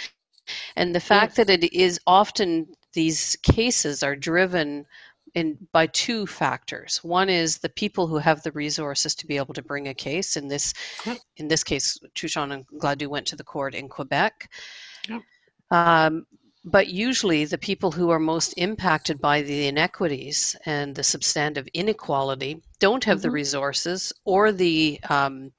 and 0.77 0.95
the 0.95 1.01
fact 1.01 1.39
yes. 1.39 1.47
that 1.47 1.51
it 1.51 1.73
is 1.73 2.01
often 2.07 2.67
these 2.93 3.37
cases 3.43 4.03
are 4.03 4.17
driven 4.17 4.87
in 5.35 5.57
by 5.73 5.87
two 5.87 6.27
factors. 6.27 6.99
One 7.03 7.29
is 7.29 7.59
the 7.59 7.69
people 7.69 8.07
who 8.07 8.19
have 8.19 8.43
the 8.43 8.53
resources 8.53 9.15
to 9.17 9.27
be 9.27 9.37
able 9.37 9.55
to 9.55 9.63
bring 9.63 9.89
a 9.89 9.95
case. 9.95 10.37
In 10.37 10.49
this, 10.49 10.75
yep. 11.07 11.19
in 11.37 11.49
this 11.49 11.65
case, 11.65 11.99
Truchon 12.15 12.53
and 12.53 12.67
Gladue 12.81 13.09
went 13.09 13.27
to 13.29 13.37
the 13.37 13.45
court 13.45 13.75
in 13.75 13.89
Quebec. 13.89 14.51
Yep. 15.09 15.23
Um, 15.71 16.27
but 16.65 16.89
usually, 16.89 17.45
the 17.45 17.59
people 17.59 17.91
who 17.91 18.11
are 18.11 18.21
most 18.21 18.53
impacted 18.57 19.21
by 19.21 19.43
the 19.43 19.67
inequities 19.67 20.55
and 20.65 20.95
the 20.95 21.03
substantive 21.03 21.67
inequality 21.75 22.63
don't 22.79 23.03
have 23.05 23.19
mm-hmm. 23.19 23.23
the 23.23 23.31
resources 23.31 24.13
or 24.25 24.53
the 24.53 25.01
um, 25.09 25.51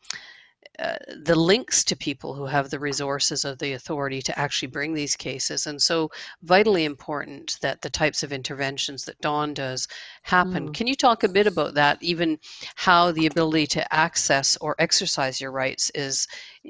uh, 0.79 0.95
the 1.23 1.36
links 1.36 1.83
to 1.83 1.95
people 1.95 2.33
who 2.33 2.45
have 2.45 2.69
the 2.69 2.79
resources 2.79 3.45
or 3.45 3.53
the 3.55 3.73
authority 3.73 4.21
to 4.23 4.39
actually 4.39 4.67
bring 4.67 4.93
these 4.93 5.15
cases. 5.15 5.67
And 5.67 5.79
so, 5.79 6.09
vitally 6.41 6.86
important 6.86 7.57
that 7.62 7.81
the 7.81 7.89
types 7.89 8.23
of 8.23 8.33
interventions 8.33 9.05
that 9.05 9.21
Dawn 9.21 9.53
does 9.53 9.88
happen. 10.23 10.69
Mm. 10.69 10.73
Can 10.73 10.88
you 10.88 10.95
talk 10.95 11.23
a 11.23 11.29
bit 11.29 11.45
about 11.45 11.75
that, 11.75 12.01
even 12.01 12.39
how 12.75 13.12
the 13.12 13.27
ability 13.27 13.67
to 13.67 13.93
access 13.93 14.57
or 14.57 14.75
exercise 14.79 15.39
your 15.39 15.51
rights 15.51 15.91
is 15.91 16.27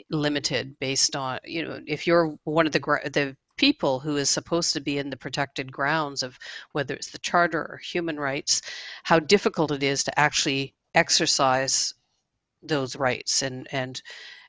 limited 0.09 0.77
based 0.79 1.15
on, 1.15 1.39
you 1.45 1.63
know, 1.63 1.79
if 1.87 2.05
you're 2.05 2.37
one 2.43 2.65
of 2.65 2.73
the, 2.73 2.79
the 3.13 3.37
people 3.55 3.99
who 3.99 4.17
is 4.17 4.29
supposed 4.29 4.73
to 4.73 4.81
be 4.81 4.97
in 4.97 5.09
the 5.09 5.17
protected 5.17 5.71
grounds 5.71 6.23
of 6.23 6.37
whether 6.73 6.93
it's 6.93 7.11
the 7.11 7.19
charter 7.19 7.61
or 7.61 7.77
human 7.77 8.19
rights, 8.19 8.61
how 9.03 9.19
difficult 9.19 9.71
it 9.71 9.83
is 9.83 10.03
to 10.03 10.19
actually 10.19 10.73
exercise 10.95 11.93
those 12.63 12.95
rights 12.95 13.41
and 13.41 13.67
and 13.71 14.01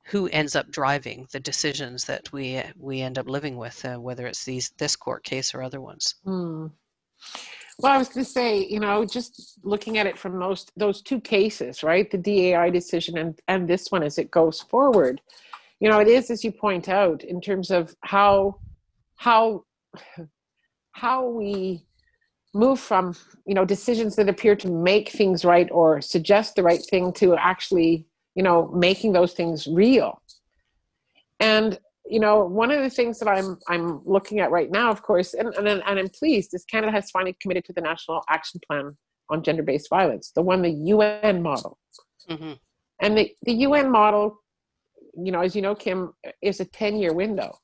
who 0.06 0.28
ends 0.28 0.54
up 0.54 0.70
driving 0.70 1.26
the 1.32 1.40
decisions 1.40 2.04
that 2.04 2.30
we 2.32 2.62
we 2.78 3.00
end 3.00 3.18
up 3.18 3.28
living 3.28 3.56
with, 3.56 3.84
uh, 3.84 3.96
whether 3.96 4.26
it's 4.26 4.44
these 4.44 4.70
this 4.78 4.96
court 4.96 5.24
case 5.24 5.54
or 5.54 5.62
other 5.62 5.80
ones. 5.80 6.16
Hmm. 6.24 6.66
Well, 7.78 7.92
I 7.92 7.98
was 7.98 8.08
going 8.08 8.24
to 8.24 8.30
say, 8.30 8.64
you 8.64 8.78
know, 8.78 9.04
just 9.04 9.58
looking 9.64 9.98
at 9.98 10.06
it 10.06 10.18
from 10.18 10.38
those 10.38 10.66
those 10.76 11.02
two 11.02 11.20
cases, 11.20 11.82
right, 11.82 12.10
the 12.10 12.18
DAI 12.18 12.70
decision 12.70 13.18
and 13.18 13.40
and 13.48 13.68
this 13.68 13.90
one 13.90 14.02
as 14.02 14.18
it 14.18 14.30
goes 14.30 14.60
forward, 14.60 15.20
you 15.80 15.88
know, 15.88 16.00
it 16.00 16.08
is 16.08 16.30
as 16.30 16.44
you 16.44 16.52
point 16.52 16.88
out 16.88 17.24
in 17.24 17.40
terms 17.40 17.70
of 17.70 17.94
how 18.00 18.58
how 19.16 19.64
how 20.92 21.26
we 21.26 21.86
move 22.54 22.78
from 22.78 23.14
you 23.46 23.54
know 23.54 23.64
decisions 23.64 24.16
that 24.16 24.28
appear 24.28 24.54
to 24.56 24.70
make 24.70 25.10
things 25.10 25.44
right 25.44 25.68
or 25.72 26.00
suggest 26.00 26.54
the 26.54 26.62
right 26.62 26.82
thing 26.88 27.12
to 27.12 27.34
actually 27.36 28.06
you 28.34 28.42
know 28.42 28.68
making 28.68 29.12
those 29.12 29.32
things 29.32 29.66
real 29.66 30.22
and 31.40 31.78
you 32.06 32.20
know 32.20 32.44
one 32.44 32.70
of 32.70 32.82
the 32.82 32.90
things 32.90 33.18
that 33.18 33.28
i'm 33.28 33.58
i'm 33.68 34.00
looking 34.04 34.38
at 34.40 34.50
right 34.50 34.70
now 34.70 34.90
of 34.90 35.02
course 35.02 35.34
and 35.34 35.52
and, 35.54 35.68
and 35.68 35.98
i'm 35.98 36.08
pleased 36.08 36.54
is 36.54 36.64
canada 36.64 36.92
has 36.92 37.10
finally 37.10 37.36
committed 37.40 37.64
to 37.64 37.72
the 37.72 37.80
national 37.80 38.22
action 38.28 38.60
plan 38.66 38.96
on 39.30 39.42
gender-based 39.42 39.90
violence 39.90 40.30
the 40.34 40.42
one 40.42 40.62
the 40.62 40.70
un 40.70 41.42
model 41.42 41.78
mm-hmm. 42.30 42.52
and 43.00 43.18
the, 43.18 43.34
the 43.42 43.52
un 43.52 43.90
model 43.90 44.38
you 45.16 45.32
know 45.32 45.40
as 45.40 45.56
you 45.56 45.62
know 45.62 45.74
kim 45.74 46.12
is 46.40 46.60
a 46.60 46.64
10 46.64 46.96
year 46.98 47.12
window 47.12 47.56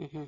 mm-hmm. 0.00 0.24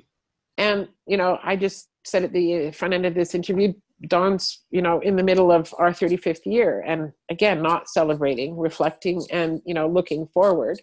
and 0.57 0.87
you 1.05 1.17
know 1.17 1.37
i 1.43 1.55
just 1.55 1.89
said 2.03 2.23
at 2.23 2.33
the 2.33 2.71
front 2.71 2.93
end 2.93 3.05
of 3.05 3.13
this 3.13 3.35
interview 3.35 3.71
Dawn's, 4.07 4.63
you 4.71 4.81
know, 4.81 4.99
in 4.99 5.15
the 5.15 5.23
middle 5.23 5.51
of 5.51 5.73
our 5.77 5.91
35th 5.91 6.45
year, 6.45 6.83
and 6.85 7.11
again, 7.29 7.61
not 7.61 7.89
celebrating, 7.89 8.57
reflecting, 8.57 9.23
and 9.31 9.61
you 9.65 9.73
know, 9.73 9.87
looking 9.87 10.27
forward. 10.27 10.81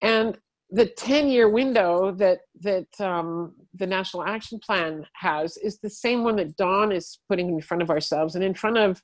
And 0.00 0.38
the 0.70 0.86
10-year 0.86 1.48
window 1.48 2.12
that 2.12 2.40
that 2.60 3.00
um, 3.00 3.54
the 3.74 3.86
National 3.86 4.24
Action 4.24 4.58
Plan 4.60 5.04
has 5.14 5.56
is 5.58 5.78
the 5.78 5.90
same 5.90 6.22
one 6.22 6.36
that 6.36 6.56
Dawn 6.56 6.92
is 6.92 7.18
putting 7.28 7.48
in 7.48 7.60
front 7.60 7.82
of 7.82 7.90
ourselves 7.90 8.34
and 8.34 8.44
in 8.44 8.54
front 8.54 8.78
of 8.78 9.02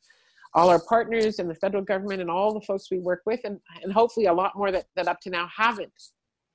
all 0.54 0.68
our 0.68 0.80
partners 0.80 1.38
and 1.38 1.48
the 1.48 1.54
federal 1.54 1.83
government 1.83 2.20
and 2.20 2.30
all 2.30 2.52
the 2.52 2.61
folks 2.61 2.90
we 2.90 2.98
work 2.98 3.22
with, 3.26 3.40
and 3.44 3.59
and 3.83 3.92
hopefully 3.92 4.26
a 4.26 4.33
lot 4.33 4.56
more 4.56 4.70
that 4.70 4.87
that 4.94 5.09
up 5.09 5.20
to 5.22 5.30
now 5.30 5.48
haven't 5.54 5.92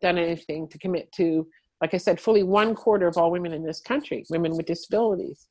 done 0.01 0.17
anything 0.17 0.67
to 0.69 0.77
commit 0.77 1.11
to. 1.13 1.45
Like 1.81 1.93
I 1.93 1.97
said, 1.97 2.21
fully 2.21 2.43
one 2.43 2.73
quarter 2.73 3.05
of 3.05 3.17
all 3.17 3.31
women 3.31 3.51
in 3.51 3.63
this 3.63 3.81
country, 3.81 4.25
women 4.29 4.55
with 4.55 4.65
disabilities 4.65 5.47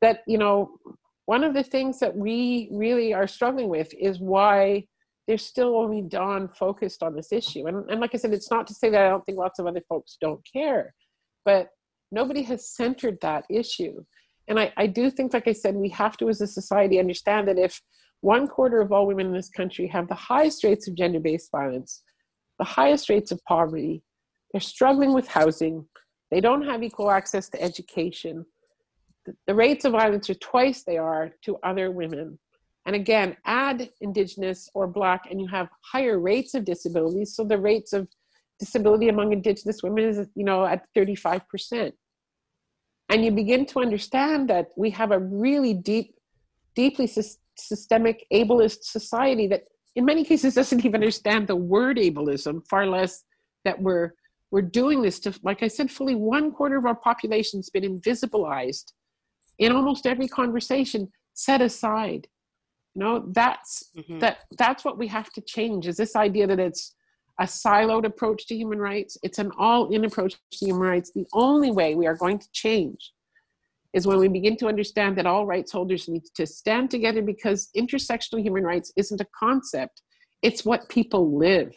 that 0.00 0.20
you 0.26 0.38
know 0.38 0.78
one 1.26 1.44
of 1.44 1.54
the 1.54 1.62
things 1.62 2.00
that 2.00 2.16
we 2.16 2.68
really 2.72 3.14
are 3.14 3.26
struggling 3.26 3.68
with 3.68 3.92
is 3.94 4.18
why 4.18 4.84
there's 5.28 5.46
still 5.46 5.76
only 5.76 6.02
Dawn 6.02 6.48
focused 6.48 7.04
on 7.04 7.14
this 7.14 7.30
issue. 7.30 7.68
And, 7.68 7.88
and 7.88 8.00
like 8.00 8.10
I 8.14 8.18
said, 8.18 8.32
it's 8.32 8.50
not 8.50 8.66
to 8.66 8.74
say 8.74 8.90
that 8.90 9.06
I 9.06 9.08
don't 9.08 9.24
think 9.24 9.38
lots 9.38 9.60
of 9.60 9.66
other 9.68 9.82
folks 9.88 10.16
don't 10.20 10.40
care, 10.52 10.92
but 11.44 11.68
nobody 12.10 12.42
has 12.42 12.74
centered 12.74 13.18
that 13.22 13.44
issue. 13.48 14.04
And 14.48 14.58
I, 14.58 14.72
I 14.76 14.88
do 14.88 15.08
think, 15.08 15.32
like 15.32 15.46
I 15.46 15.52
said, 15.52 15.76
we 15.76 15.88
have 15.90 16.16
to, 16.16 16.28
as 16.28 16.40
a 16.40 16.48
society, 16.48 16.98
understand 16.98 17.46
that 17.46 17.58
if 17.58 17.80
one 18.22 18.48
quarter 18.48 18.80
of 18.80 18.90
all 18.90 19.06
women 19.06 19.26
in 19.26 19.32
this 19.32 19.50
country 19.50 19.86
have 19.86 20.08
the 20.08 20.16
highest 20.16 20.64
rates 20.64 20.88
of 20.88 20.96
gender 20.96 21.20
based 21.20 21.52
violence, 21.52 22.02
the 22.58 22.64
highest 22.64 23.08
rates 23.08 23.30
of 23.30 23.40
poverty, 23.44 24.02
they're 24.52 24.60
struggling 24.60 25.12
with 25.12 25.28
housing, 25.28 25.86
they 26.32 26.40
don't 26.40 26.62
have 26.62 26.82
equal 26.82 27.10
access 27.10 27.48
to 27.50 27.62
education, 27.62 28.44
the 29.46 29.54
rates 29.54 29.84
of 29.84 29.92
violence 29.92 30.28
are 30.30 30.34
twice 30.34 30.82
they 30.82 30.98
are 30.98 31.32
to 31.44 31.56
other 31.62 31.90
women. 31.90 32.38
And 32.86 32.96
again, 32.96 33.36
add 33.44 33.90
Indigenous 34.00 34.68
or 34.74 34.86
Black, 34.86 35.30
and 35.30 35.40
you 35.40 35.46
have 35.48 35.68
higher 35.82 36.18
rates 36.18 36.54
of 36.54 36.64
disability. 36.64 37.24
So 37.24 37.44
the 37.44 37.58
rates 37.58 37.92
of 37.92 38.08
disability 38.58 39.08
among 39.08 39.32
Indigenous 39.32 39.82
women 39.82 40.04
is, 40.04 40.26
you 40.34 40.44
know, 40.44 40.64
at 40.64 40.86
35%. 40.96 41.92
And 43.10 43.24
you 43.24 43.32
begin 43.32 43.66
to 43.66 43.80
understand 43.80 44.48
that 44.50 44.68
we 44.76 44.90
have 44.90 45.10
a 45.10 45.18
really 45.18 45.74
deep, 45.74 46.14
deeply 46.74 47.08
systemic 47.56 48.26
ableist 48.32 48.84
society 48.84 49.46
that 49.48 49.64
in 49.96 50.04
many 50.04 50.24
cases 50.24 50.54
doesn't 50.60 50.84
even 50.84 51.00
understand 51.00 51.48
the 51.48 51.56
word 51.56 51.96
ableism, 51.96 52.66
far 52.68 52.86
less 52.86 53.24
that 53.64 53.80
we're 53.80 54.14
we're 54.50 54.62
doing 54.62 55.00
this 55.02 55.20
to 55.20 55.32
like 55.42 55.62
i 55.62 55.68
said 55.68 55.90
fully 55.90 56.14
one 56.14 56.50
quarter 56.50 56.76
of 56.76 56.86
our 56.86 56.94
population's 56.94 57.70
been 57.70 57.84
invisibilized 57.84 58.92
in 59.60 59.72
almost 59.72 60.06
every 60.06 60.26
conversation 60.26 61.08
set 61.34 61.60
aside 61.62 62.26
you 62.94 63.00
know 63.02 63.24
that's 63.28 63.90
mm-hmm. 63.96 64.18
that 64.18 64.38
that's 64.58 64.84
what 64.84 64.98
we 64.98 65.06
have 65.06 65.30
to 65.32 65.40
change 65.40 65.86
is 65.86 65.96
this 65.96 66.16
idea 66.16 66.46
that 66.46 66.58
it's 66.58 66.94
a 67.40 67.44
siloed 67.44 68.04
approach 68.04 68.46
to 68.46 68.54
human 68.54 68.78
rights. 68.78 69.16
It's 69.22 69.38
an 69.38 69.50
all 69.58 69.88
in 69.90 70.04
approach 70.04 70.34
to 70.34 70.66
human 70.66 70.82
rights. 70.82 71.10
The 71.10 71.26
only 71.32 71.70
way 71.70 71.94
we 71.94 72.06
are 72.06 72.14
going 72.14 72.38
to 72.38 72.48
change 72.52 73.12
is 73.94 74.06
when 74.06 74.18
we 74.18 74.28
begin 74.28 74.56
to 74.58 74.68
understand 74.68 75.16
that 75.16 75.26
all 75.26 75.46
rights 75.46 75.72
holders 75.72 76.06
need 76.06 76.22
to 76.34 76.46
stand 76.46 76.90
together 76.90 77.22
because 77.22 77.70
intersectional 77.76 78.42
human 78.42 78.62
rights 78.62 78.92
isn't 78.96 79.22
a 79.22 79.26
concept, 79.36 80.02
it's 80.42 80.64
what 80.64 80.88
people 80.90 81.36
live. 81.36 81.76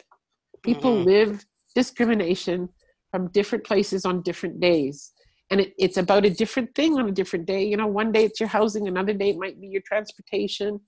People 0.62 0.96
mm-hmm. 0.96 1.08
live 1.08 1.44
discrimination 1.74 2.68
from 3.10 3.30
different 3.32 3.64
places 3.64 4.04
on 4.04 4.22
different 4.22 4.60
days. 4.60 5.12
And 5.50 5.60
it, 5.60 5.74
it's 5.78 5.96
about 5.96 6.24
a 6.24 6.30
different 6.30 6.74
thing 6.74 6.98
on 6.98 7.08
a 7.08 7.12
different 7.12 7.46
day. 7.46 7.64
You 7.64 7.76
know, 7.76 7.86
one 7.86 8.12
day 8.12 8.24
it's 8.24 8.40
your 8.40 8.48
housing, 8.48 8.88
another 8.88 9.12
day 9.12 9.30
it 9.30 9.38
might 9.38 9.60
be 9.60 9.68
your 9.68 9.82
transportation, 9.86 10.80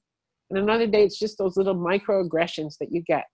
and 0.50 0.58
another 0.58 0.86
day 0.86 1.04
it's 1.04 1.18
just 1.18 1.38
those 1.38 1.56
little 1.56 1.74
microaggressions 1.74 2.78
that 2.78 2.90
you 2.90 3.02
get 3.02 3.24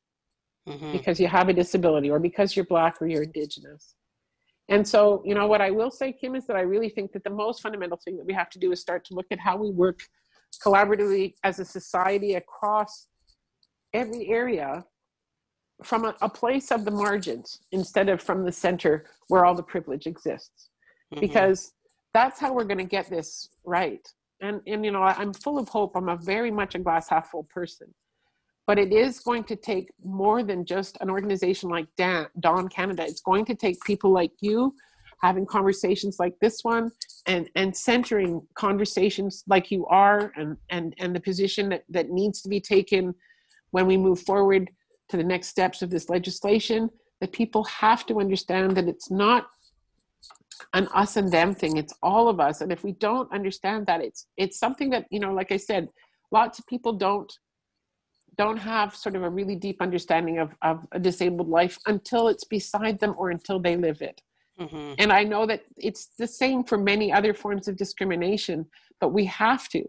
mm-hmm. 0.68 0.92
because 0.92 1.20
you 1.20 1.28
have 1.28 1.48
a 1.48 1.52
disability 1.52 2.11
or 2.11 2.18
because 2.18 2.56
you're 2.56 2.64
black 2.66 3.00
or 3.00 3.06
you're 3.06 3.22
indigenous. 3.22 3.94
And 4.68 4.87
so, 4.87 5.22
you 5.24 5.35
know, 5.35 5.46
what 5.46 5.61
I 5.61 5.70
will 5.70 5.90
say, 5.90 6.12
Kim, 6.12 6.35
is 6.35 6.46
that 6.46 6.56
I 6.56 6.61
really 6.61 6.88
think 6.88 7.12
that 7.12 7.24
the 7.24 7.30
most 7.30 7.61
fundamental 7.61 7.98
thing 8.02 8.16
that 8.16 8.26
we 8.26 8.32
have 8.32 8.48
to 8.50 8.58
do 8.58 8.72
is 8.72 8.80
start 8.80 9.04
to 9.06 9.14
look 9.14 9.26
at 9.30 9.40
how 9.40 9.56
we 9.56 9.70
work 9.70 10.00
collaboratively 10.64 11.35
as 11.44 11.58
a 11.58 11.64
society 11.64 12.35
across 12.35 13.08
every 13.92 14.28
area 14.28 14.85
from 15.82 16.04
a, 16.04 16.14
a 16.22 16.28
place 16.28 16.70
of 16.70 16.85
the 16.85 16.90
margins 16.90 17.61
instead 17.72 18.08
of 18.08 18.22
from 18.22 18.44
the 18.44 18.52
center 18.52 19.04
where 19.28 19.44
all 19.44 19.54
the 19.54 19.62
privilege 19.62 20.06
exists. 20.06 20.68
Mm-hmm. 21.12 21.20
Because 21.20 21.72
that's 22.14 22.40
how 22.40 22.53
we're 22.53 22.64
going 22.64 22.79
to 22.79 22.85
get 22.85 23.09
this 23.09 23.48
right. 23.64 24.07
And, 24.40 24.61
and, 24.66 24.85
you 24.85 24.90
know, 24.90 25.03
I'm 25.03 25.33
full 25.33 25.59
of 25.59 25.68
hope. 25.68 25.96
I'm 25.96 26.09
a 26.09 26.16
very 26.16 26.51
much 26.51 26.75
a 26.75 26.79
glass 26.79 27.09
half 27.09 27.31
full 27.31 27.44
person 27.44 27.94
but 28.66 28.79
it 28.79 28.92
is 28.92 29.20
going 29.20 29.44
to 29.44 29.57
take 29.57 29.90
more 30.05 30.42
than 30.42 30.64
just 30.64 30.96
an 31.01 31.11
organization 31.11 31.68
like 31.68 31.87
Dan, 31.96 32.27
Dawn 32.40 32.68
Canada. 32.68 33.03
It's 33.03 33.20
going 33.20 33.44
to 33.46 33.55
take 33.55 33.81
people 33.83 34.11
like 34.11 34.33
you 34.40 34.75
having 35.20 35.46
conversations 35.46 36.18
like 36.18 36.35
this 36.40 36.61
one 36.62 36.90
and, 37.27 37.48
and 37.55 37.77
centering 37.77 38.42
conversations 38.55 39.44
like 39.46 39.70
you 39.70 39.87
are 39.87 40.33
and, 40.37 40.57
and, 40.70 40.94
and 40.98 41.14
the 41.14 41.20
position 41.20 41.68
that, 41.68 41.85
that 41.88 42.11
needs 42.11 42.42
to 42.42 42.48
be 42.48 42.61
taken 42.61 43.14
when 43.70 43.87
we 43.87 43.96
move 43.96 44.20
forward 44.20 44.70
to 45.09 45.16
the 45.16 45.25
next 45.25 45.48
steps 45.48 45.83
of 45.83 45.90
this 45.90 46.09
legislation 46.09 46.90
that 47.20 47.33
people 47.33 47.62
have 47.64 48.05
to 48.07 48.18
understand 48.20 48.77
that 48.77 48.88
it's 48.88 49.11
not 49.11 49.46
an 50.75 50.88
us 50.94 51.16
and 51.16 51.33
them 51.33 51.55
thing 51.55 51.77
it's 51.77 51.94
all 52.03 52.29
of 52.29 52.40
us 52.40 52.61
and 52.61 52.72
if 52.72 52.85
we 52.85 52.92
don't 52.92 53.33
understand 53.33 53.87
that 53.87 54.01
it's 54.01 54.27
it's 54.37 54.59
something 54.59 54.90
that 54.90 55.07
you 55.11 55.20
know 55.20 55.33
like 55.33 55.53
i 55.53 55.57
said 55.57 55.88
lots 56.31 56.59
of 56.59 56.66
people 56.66 56.92
don't 56.92 57.33
don't 58.37 58.57
have 58.57 58.96
sort 58.96 59.14
of 59.14 59.22
a 59.22 59.31
really 59.31 59.57
deep 59.57 59.83
understanding 59.83 60.38
of, 60.38 60.55
of 60.62 60.87
a 60.92 60.98
disabled 60.98 61.48
life 61.48 61.79
until 61.87 62.29
it's 62.29 62.44
beside 62.44 62.98
them 62.98 63.14
or 63.18 63.31
until 63.31 63.59
they 63.59 63.77
live 63.77 64.01
it. 64.01 64.22
Mm-hmm. 64.59 64.94
And 64.98 65.12
I 65.12 65.22
know 65.22 65.46
that 65.46 65.62
it's 65.77 66.11
the 66.18 66.27
same 66.27 66.64
for 66.64 66.79
many 66.79 67.12
other 67.12 67.35
forms 67.35 67.68
of 67.68 67.77
discrimination, 67.77 68.66
but 69.01 69.11
we 69.11 69.25
have 69.27 69.68
to 69.70 69.85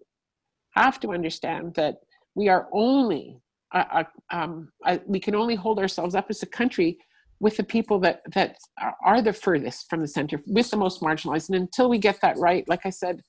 have 0.72 1.00
to 1.02 1.14
understand 1.14 1.76
that 1.76 1.98
we 2.36 2.50
are 2.50 2.68
only 2.72 3.40
a, 3.74 3.80
a, 3.80 4.08
um, 4.38 4.70
a, 4.86 5.00
we 5.06 5.20
can 5.20 5.36
only 5.36 5.56
hold 5.56 5.80
ourselves 5.80 6.16
up 6.16 6.28
as 6.30 6.44
a 6.44 6.48
country 6.48 6.98
with 7.44 7.58
the 7.58 7.64
people 7.76 8.00
that 8.00 8.22
that 8.34 8.56
are 9.04 9.22
the 9.22 9.34
furthest 9.34 9.90
from 9.90 10.00
the 10.00 10.08
center, 10.08 10.42
with 10.48 10.72
the 10.72 10.78
most 10.78 11.02
marginalized. 11.02 11.50
And 11.50 11.58
until 11.58 11.90
we 11.90 11.98
get 11.98 12.22
that 12.22 12.38
right, 12.38 12.68
like 12.70 12.86
I 12.86 12.90
said, 12.90 13.22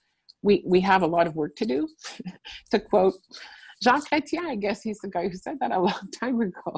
we 0.42 0.62
we 0.64 0.80
have 0.80 1.02
a 1.02 1.12
lot 1.16 1.26
of 1.26 1.34
work 1.34 1.56
to 1.56 1.66
do. 1.66 1.88
to 2.70 2.78
quote 2.78 3.14
Jean 3.82 4.00
Chrétien, 4.00 4.46
I 4.46 4.54
guess 4.54 4.82
he's 4.82 5.00
the 5.00 5.08
guy 5.08 5.28
who 5.28 5.36
said 5.36 5.56
that 5.60 5.72
a 5.72 5.80
long 5.88 6.08
time 6.20 6.40
ago. 6.40 6.72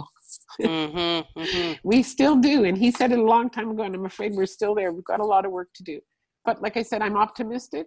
mm-hmm, 0.61 1.40
mm-hmm. 1.40 1.72
We 1.85 2.03
still 2.03 2.37
do. 2.37 2.64
And 2.64 2.77
he 2.79 2.90
said 2.90 3.12
it 3.12 3.18
a 3.18 3.31
long 3.35 3.51
time 3.51 3.70
ago, 3.70 3.83
and 3.83 3.94
I'm 3.94 4.07
afraid 4.07 4.33
we're 4.35 4.46
still 4.46 4.75
there. 4.75 4.90
We've 4.92 5.12
got 5.12 5.20
a 5.20 5.31
lot 5.35 5.44
of 5.44 5.53
work 5.53 5.68
to 5.75 5.83
do. 5.83 6.01
But 6.46 6.62
like 6.62 6.77
I 6.79 6.83
said, 6.83 7.03
I'm 7.03 7.18
optimistic 7.18 7.87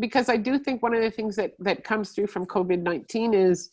because 0.00 0.28
I 0.28 0.38
do 0.48 0.58
think 0.58 0.82
one 0.82 0.94
of 0.94 1.02
the 1.02 1.10
things 1.10 1.36
that, 1.36 1.52
that 1.60 1.84
comes 1.84 2.10
through 2.10 2.26
from 2.26 2.46
COVID 2.46 2.82
19 2.82 3.32
is 3.32 3.70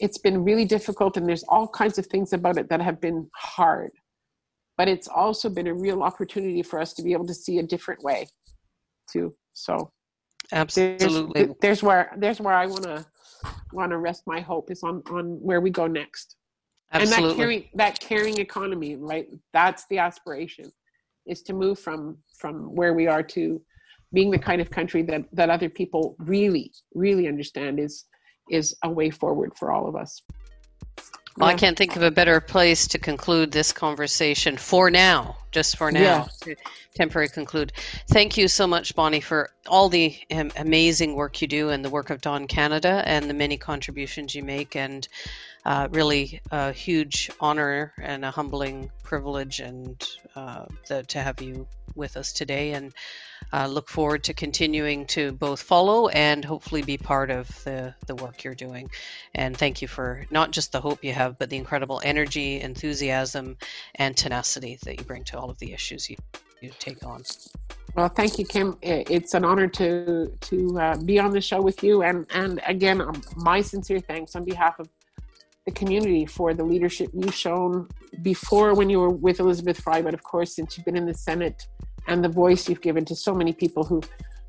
it's 0.00 0.18
been 0.18 0.42
really 0.42 0.64
difficult, 0.64 1.18
and 1.18 1.28
there's 1.28 1.44
all 1.54 1.68
kinds 1.68 1.98
of 1.98 2.06
things 2.06 2.32
about 2.32 2.56
it 2.56 2.70
that 2.70 2.80
have 2.80 3.00
been 3.02 3.28
hard. 3.36 3.92
But 4.80 4.88
it's 4.88 5.08
also 5.08 5.50
been 5.50 5.66
a 5.66 5.74
real 5.74 6.02
opportunity 6.02 6.62
for 6.62 6.80
us 6.80 6.94
to 6.94 7.02
be 7.02 7.12
able 7.12 7.26
to 7.26 7.34
see 7.34 7.58
a 7.58 7.62
different 7.62 8.02
way, 8.02 8.28
too. 9.12 9.34
So, 9.52 9.92
absolutely, 10.52 11.32
there's, 11.34 11.56
there's 11.60 11.82
where 11.82 12.10
there's 12.16 12.40
where 12.40 12.54
I 12.54 12.64
want 12.64 12.84
to 12.84 13.04
want 13.74 13.90
to 13.90 13.98
rest 13.98 14.22
my 14.26 14.40
hope 14.40 14.70
is 14.70 14.82
on 14.82 15.02
on 15.10 15.38
where 15.42 15.60
we 15.60 15.68
go 15.68 15.86
next. 15.86 16.36
Absolutely. 16.94 17.24
And 17.24 17.30
that 17.30 17.36
caring 17.36 17.68
that 17.74 18.00
caring 18.00 18.38
economy, 18.38 18.96
right? 18.96 19.28
That's 19.52 19.84
the 19.90 19.98
aspiration, 19.98 20.72
is 21.26 21.42
to 21.42 21.52
move 21.52 21.78
from 21.78 22.16
from 22.38 22.74
where 22.74 22.94
we 22.94 23.06
are 23.06 23.22
to 23.22 23.60
being 24.14 24.30
the 24.30 24.38
kind 24.38 24.62
of 24.62 24.70
country 24.70 25.02
that 25.02 25.24
that 25.34 25.50
other 25.50 25.68
people 25.68 26.16
really 26.18 26.72
really 26.94 27.28
understand 27.28 27.78
is 27.78 28.06
is 28.50 28.74
a 28.82 28.88
way 28.88 29.10
forward 29.10 29.52
for 29.58 29.72
all 29.72 29.86
of 29.86 29.94
us. 29.94 30.22
Well, 31.40 31.48
I 31.48 31.54
can't 31.54 31.76
think 31.76 31.96
of 31.96 32.02
a 32.02 32.10
better 32.10 32.38
place 32.40 32.86
to 32.88 32.98
conclude 32.98 33.50
this 33.50 33.72
conversation 33.72 34.58
for 34.58 34.90
now, 34.90 35.38
just 35.52 35.78
for 35.78 35.90
now, 35.90 36.00
yeah. 36.00 36.26
to 36.42 36.56
temporarily 36.94 37.32
conclude. 37.32 37.72
Thank 38.08 38.36
you 38.36 38.46
so 38.46 38.66
much, 38.66 38.94
Bonnie, 38.94 39.20
for 39.20 39.50
all 39.66 39.88
the 39.88 40.14
um, 40.34 40.50
amazing 40.56 41.14
work 41.14 41.40
you 41.40 41.48
do 41.48 41.70
and 41.70 41.82
the 41.82 41.88
work 41.88 42.10
of 42.10 42.20
Dawn 42.20 42.46
Canada 42.46 43.02
and 43.06 43.28
the 43.28 43.34
many 43.34 43.56
contributions 43.56 44.34
you 44.34 44.42
make. 44.42 44.76
And 44.76 45.08
uh, 45.64 45.88
really 45.90 46.40
a 46.50 46.72
huge 46.72 47.30
honor 47.40 47.94
and 48.00 48.24
a 48.24 48.30
humbling 48.30 48.90
privilege 49.02 49.60
and 49.60 50.06
uh, 50.36 50.66
the, 50.88 51.04
to 51.04 51.20
have 51.20 51.40
you 51.40 51.66
with 51.94 52.18
us 52.18 52.32
today. 52.32 52.72
And 52.72 52.92
uh, 53.52 53.66
look 53.66 53.88
forward 53.88 54.24
to 54.24 54.34
continuing 54.34 55.06
to 55.06 55.32
both 55.32 55.62
follow 55.62 56.08
and 56.08 56.44
hopefully 56.44 56.82
be 56.82 56.96
part 56.96 57.30
of 57.30 57.46
the, 57.64 57.94
the 58.06 58.14
work 58.14 58.44
you're 58.44 58.54
doing. 58.54 58.90
And 59.34 59.56
thank 59.56 59.82
you 59.82 59.88
for 59.88 60.24
not 60.30 60.50
just 60.50 60.72
the 60.72 60.80
hope 60.80 61.04
you 61.04 61.12
have, 61.12 61.38
but 61.38 61.50
the 61.50 61.56
incredible 61.56 62.00
energy, 62.04 62.60
enthusiasm, 62.60 63.56
and 63.96 64.16
tenacity 64.16 64.78
that 64.84 64.98
you 64.98 65.04
bring 65.04 65.24
to 65.24 65.38
all 65.38 65.50
of 65.50 65.58
the 65.58 65.72
issues 65.72 66.08
you, 66.08 66.16
you 66.60 66.70
take 66.78 67.04
on. 67.04 67.22
Well, 67.94 68.08
thank 68.08 68.38
you, 68.38 68.44
Kim. 68.44 68.76
It's 68.82 69.34
an 69.34 69.44
honor 69.44 69.66
to 69.66 70.32
to 70.40 70.80
uh, 70.80 70.96
be 70.98 71.18
on 71.18 71.32
the 71.32 71.40
show 71.40 71.60
with 71.60 71.82
you, 71.82 72.02
and 72.02 72.24
and 72.32 72.60
again, 72.64 73.00
um, 73.00 73.20
my 73.34 73.60
sincere 73.60 73.98
thanks 73.98 74.36
on 74.36 74.44
behalf 74.44 74.78
of 74.78 74.88
the 75.66 75.72
community 75.72 76.24
for 76.24 76.54
the 76.54 76.64
leadership 76.64 77.10
you've 77.12 77.34
shown 77.34 77.88
before 78.22 78.74
when 78.74 78.88
you 78.88 79.00
were 79.00 79.10
with 79.10 79.40
Elizabeth 79.40 79.80
Fry, 79.80 80.02
but 80.02 80.14
of 80.14 80.22
course, 80.22 80.54
since 80.54 80.76
you've 80.76 80.84
been 80.84 80.96
in 80.96 81.06
the 81.06 81.14
Senate 81.14 81.66
and 82.06 82.24
the 82.24 82.28
voice 82.28 82.68
you've 82.68 82.80
given 82.80 83.04
to 83.06 83.14
so 83.14 83.34
many 83.34 83.52
people 83.52 83.84
who 83.84 84.02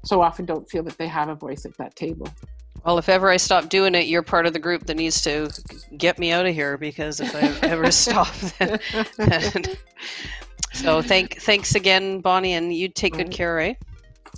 so 0.03 0.21
often 0.21 0.45
don't 0.45 0.69
feel 0.69 0.83
that 0.83 0.97
they 0.97 1.07
have 1.07 1.29
a 1.29 1.35
voice 1.35 1.65
at 1.65 1.77
that 1.77 1.95
table. 1.95 2.27
Well, 2.85 2.97
if 2.97 3.09
ever 3.09 3.29
I 3.29 3.37
stop 3.37 3.69
doing 3.69 3.93
it, 3.93 4.07
you're 4.07 4.23
part 4.23 4.47
of 4.47 4.53
the 4.53 4.59
group 4.59 4.87
that 4.87 4.95
needs 4.95 5.21
to 5.21 5.49
get 5.97 6.17
me 6.17 6.31
out 6.31 6.47
of 6.47 6.53
here 6.55 6.77
because 6.77 7.19
if 7.19 7.35
I 7.35 7.67
ever 7.67 7.91
stop, 7.91 8.33
then, 8.57 8.79
then, 9.17 9.63
so 10.73 11.01
thank 11.01 11.39
thanks 11.41 11.75
again, 11.75 12.21
Bonnie, 12.21 12.53
and 12.53 12.73
you 12.73 12.89
take 12.89 13.13
good 13.13 13.29
care, 13.29 13.59
eh? 13.59 13.73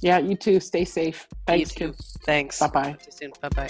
Yeah, 0.02 0.18
you 0.18 0.36
too. 0.36 0.60
Stay 0.60 0.84
safe. 0.84 1.28
Thanks, 1.48 1.72
Kim. 1.72 1.94
Thanks. 2.26 2.60
Bye 2.60 2.68
bye. 2.68 2.98
Bye 3.42 3.50
bye. 3.50 3.70